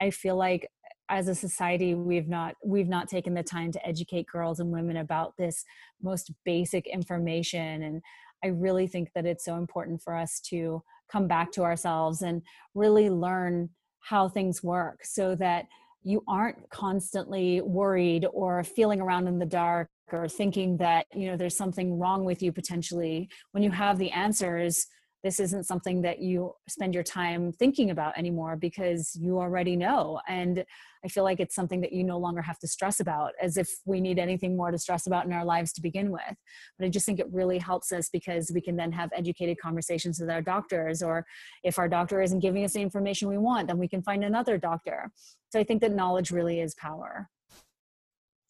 I 0.01 0.11
feel 0.11 0.37
like 0.37 0.69
as 1.11 1.29
a 1.29 1.35
society 1.35 1.95
we've 1.95 2.29
not 2.29 2.55
we've 2.63 2.89
not 2.89 3.09
taken 3.09 3.35
the 3.35 3.43
time 3.43 3.73
to 3.73 3.87
educate 3.87 4.27
girls 4.27 4.61
and 4.61 4.71
women 4.71 4.99
about 4.99 5.35
this 5.39 5.65
most 6.03 6.31
basic 6.45 6.87
information 6.87 7.83
and 7.83 8.03
I 8.45 8.49
really 8.49 8.87
think 8.87 9.11
that 9.15 9.27
it's 9.27 9.45
so 9.45 9.57
important 9.57 10.03
for 10.03 10.17
us 10.17 10.41
to 10.49 10.83
come 11.11 11.27
back 11.27 11.53
to 11.53 11.63
ourselves 11.63 12.23
and 12.23 12.43
really 12.75 13.11
learn 13.11 13.71
how 14.01 14.29
things 14.29 14.63
work 14.63 15.05
so 15.05 15.35
that 15.37 15.67
you 16.03 16.23
aren't 16.29 16.71
constantly 16.71 17.61
worried 17.61 18.27
or 18.33 18.63
feeling 18.63 19.01
around 19.01 19.27
in 19.27 19.39
the 19.39 19.47
dark 19.47 19.89
or 20.13 20.29
thinking 20.29 20.77
that 20.79 21.07
you 21.15 21.27
know 21.27 21.37
there's 21.37 21.57
something 21.57 21.99
wrong 21.99 22.25
with 22.25 22.43
you 22.43 22.53
potentially. 22.53 23.29
When 23.53 23.63
you 23.63 23.71
have 23.71 23.99
the 23.99 24.11
answers 24.11 24.87
this 25.25 25.41
isn't 25.41 25.65
something 25.65 26.03
that 26.03 26.21
you 26.21 26.55
spend 26.69 26.95
your 26.95 27.03
time 27.03 27.53
thinking 27.53 27.91
about 27.91 28.17
anymore 28.17 28.57
because 28.57 29.17
you 29.21 29.39
already 29.39 29.77
know. 29.77 30.21
And 30.29 30.65
i 31.05 31.09
feel 31.09 31.25
like 31.25 31.41
it's 31.41 31.55
something 31.55 31.81
that 31.81 31.93
you 31.93 32.05
no 32.05 32.19
longer 32.19 32.43
have 32.43 32.59
to 32.59 32.69
stress 32.69 33.01
about 33.01 33.33
as 33.43 33.57
if 33.57 33.69
we 33.85 34.01
need 34.01 34.19
anything 34.19 34.57
more 34.57 34.71
to 34.71 34.79
stress 34.79 35.07
about 35.07 35.27
in 35.27 35.33
our 35.33 35.45
lives 35.45 35.73
to 35.73 35.83
begin 35.83 36.11
with. 36.11 36.35
But 36.79 36.87
i 36.87 36.89
just 36.89 37.07
think 37.07 37.21
it 37.21 37.33
really 37.33 37.59
helps 37.59 37.93
us 37.93 38.09
because 38.11 38.51
we 38.53 38.61
can 38.61 38.77
then 38.77 38.93
have 38.93 39.11
educated 39.15 39.59
conversations 39.61 40.19
with 40.21 40.31
our 40.31 40.43
doctors 40.43 41.03
or 41.03 41.25
if 41.65 41.79
our 41.79 41.89
doctor 41.89 42.23
isn't 42.23 42.41
giving 42.41 42.65
us 42.65 42.73
the 42.73 42.83
information 42.83 43.29
we 43.29 43.39
want 43.39 43.69
then 43.69 43.79
we 43.79 43.89
can 43.89 44.03
find 44.03 44.25
another 44.25 44.59
doctor. 44.59 45.11
So 45.51 45.59
i 45.61 45.65
think 45.65 45.81
that 45.83 45.95
knowledge 45.95 46.31
really 46.31 46.61
is 46.61 46.75
power. 46.75 47.29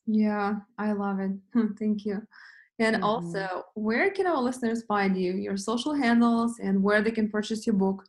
Yeah 0.07 0.57
i 0.79 0.93
love 0.93 1.21
it. 1.21 1.33
Thank 1.79 2.05
you. 2.05 2.23
And 2.79 2.97
mm-hmm. 2.97 3.05
also, 3.05 3.65
where 3.75 4.11
can 4.11 4.27
our 4.27 4.41
listeners 4.41 4.85
find 4.85 5.21
you, 5.21 5.33
your 5.33 5.57
social 5.57 5.95
handles, 5.95 6.59
and 6.61 6.83
where 6.83 7.03
they 7.03 7.11
can 7.11 7.29
purchase 7.29 7.67
your 7.67 7.75
book? 7.75 8.05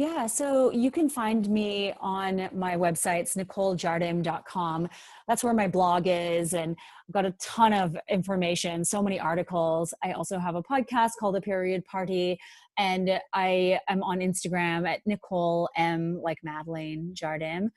Yeah, 0.00 0.28
so 0.28 0.70
you 0.70 0.90
can 0.90 1.10
find 1.10 1.46
me 1.50 1.92
on 2.00 2.48
my 2.54 2.74
website, 2.74 3.20
it's 3.20 3.36
nicolejardim.com. 3.36 4.88
That's 5.28 5.44
where 5.44 5.52
my 5.52 5.68
blog 5.68 6.04
is, 6.06 6.54
and 6.54 6.74
I've 7.06 7.12
got 7.12 7.26
a 7.26 7.32
ton 7.32 7.74
of 7.74 7.94
information, 8.08 8.82
so 8.82 9.02
many 9.02 9.20
articles. 9.20 9.92
I 10.02 10.12
also 10.12 10.38
have 10.38 10.54
a 10.54 10.62
podcast 10.62 11.10
called 11.20 11.34
The 11.34 11.42
Period 11.42 11.84
Party, 11.84 12.38
and 12.78 13.20
I 13.34 13.78
am 13.90 14.02
on 14.02 14.20
Instagram 14.20 14.88
at 14.88 15.00
Nicole 15.04 15.68
M, 15.76 16.18
like 16.22 16.38
Madeline 16.42 17.12
Jardim. 17.12 17.68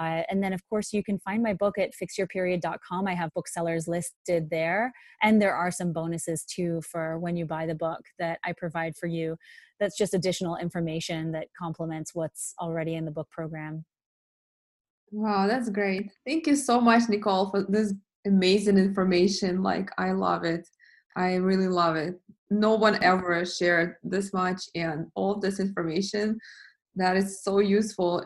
Uh, 0.00 0.22
and 0.30 0.42
then, 0.42 0.54
of 0.54 0.66
course, 0.66 0.94
you 0.94 1.02
can 1.02 1.18
find 1.18 1.42
my 1.42 1.52
book 1.52 1.76
at 1.76 1.90
fixyourperiod.com. 1.92 3.06
I 3.06 3.14
have 3.14 3.34
booksellers 3.34 3.86
listed 3.86 4.48
there. 4.48 4.92
And 5.22 5.42
there 5.42 5.54
are 5.54 5.70
some 5.70 5.92
bonuses 5.92 6.44
too 6.44 6.80
for 6.80 7.18
when 7.18 7.36
you 7.36 7.44
buy 7.44 7.66
the 7.66 7.74
book 7.74 8.00
that 8.18 8.38
I 8.42 8.54
provide 8.56 8.96
for 8.96 9.08
you. 9.08 9.36
That's 9.78 9.98
just 9.98 10.14
additional 10.14 10.56
information 10.56 11.32
that 11.32 11.48
complements 11.56 12.14
what's 12.14 12.54
already 12.58 12.94
in 12.94 13.04
the 13.04 13.10
book 13.10 13.28
program. 13.30 13.84
Wow, 15.12 15.46
that's 15.46 15.68
great. 15.68 16.10
Thank 16.26 16.46
you 16.46 16.56
so 16.56 16.80
much, 16.80 17.02
Nicole, 17.10 17.50
for 17.50 17.66
this 17.68 17.92
amazing 18.26 18.78
information. 18.78 19.62
Like, 19.62 19.90
I 19.98 20.12
love 20.12 20.44
it. 20.44 20.66
I 21.14 21.34
really 21.34 21.68
love 21.68 21.96
it. 21.96 22.18
No 22.48 22.74
one 22.74 23.02
ever 23.02 23.44
shared 23.44 23.96
this 24.02 24.32
much 24.32 24.62
and 24.74 25.08
all 25.14 25.38
this 25.38 25.60
information 25.60 26.38
that 26.96 27.16
is 27.16 27.42
so 27.42 27.58
useful 27.58 28.24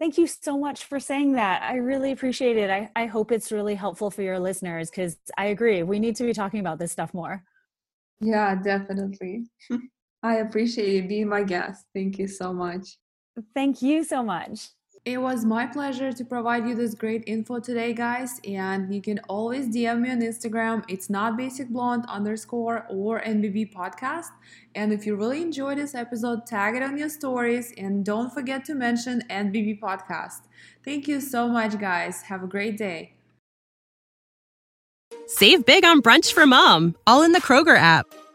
Thank 0.00 0.16
you 0.16 0.26
so 0.26 0.58
much 0.58 0.84
for 0.84 0.98
saying 0.98 1.32
that. 1.32 1.62
I 1.62 1.76
really 1.76 2.10
appreciate 2.10 2.56
it. 2.56 2.70
I, 2.70 2.90
I 2.96 3.04
hope 3.04 3.30
it's 3.30 3.52
really 3.52 3.74
helpful 3.74 4.10
for 4.10 4.22
your 4.22 4.38
listeners 4.38 4.88
because 4.88 5.18
I 5.36 5.46
agree. 5.46 5.82
We 5.82 5.98
need 5.98 6.16
to 6.16 6.24
be 6.24 6.32
talking 6.32 6.58
about 6.60 6.78
this 6.78 6.90
stuff 6.90 7.12
more. 7.12 7.44
Yeah, 8.18 8.54
definitely. 8.54 9.44
I 10.22 10.36
appreciate 10.36 10.94
you 10.94 11.06
being 11.06 11.28
my 11.28 11.42
guest. 11.42 11.84
Thank 11.94 12.18
you 12.18 12.28
so 12.28 12.54
much. 12.54 12.96
Thank 13.54 13.82
you 13.82 14.02
so 14.02 14.22
much. 14.22 14.70
It 15.06 15.16
was 15.16 15.46
my 15.46 15.66
pleasure 15.66 16.12
to 16.12 16.24
provide 16.26 16.68
you 16.68 16.74
this 16.74 16.94
great 16.94 17.24
info 17.26 17.58
today, 17.58 17.94
guys. 17.94 18.38
And 18.44 18.94
you 18.94 19.00
can 19.00 19.18
always 19.30 19.68
DM 19.68 20.02
me 20.02 20.10
on 20.10 20.20
Instagram. 20.20 20.84
It's 20.88 21.08
not 21.08 21.38
basic 21.38 21.70
blonde 21.70 22.04
underscore 22.06 22.84
or 22.90 23.22
NBB 23.22 23.72
podcast. 23.72 24.28
And 24.74 24.92
if 24.92 25.06
you 25.06 25.16
really 25.16 25.40
enjoyed 25.40 25.78
this 25.78 25.94
episode, 25.94 26.44
tag 26.44 26.76
it 26.76 26.82
on 26.82 26.98
your 26.98 27.08
stories 27.08 27.72
and 27.78 28.04
don't 28.04 28.30
forget 28.30 28.62
to 28.66 28.74
mention 28.74 29.22
NBB 29.30 29.80
podcast. 29.80 30.42
Thank 30.84 31.08
you 31.08 31.22
so 31.22 31.48
much, 31.48 31.78
guys. 31.78 32.20
Have 32.22 32.42
a 32.42 32.46
great 32.46 32.76
day. 32.76 33.14
Save 35.26 35.64
big 35.64 35.84
on 35.84 36.02
brunch 36.02 36.32
for 36.32 36.46
mom, 36.46 36.94
all 37.06 37.22
in 37.22 37.32
the 37.32 37.40
Kroger 37.40 37.76
app. 37.76 38.06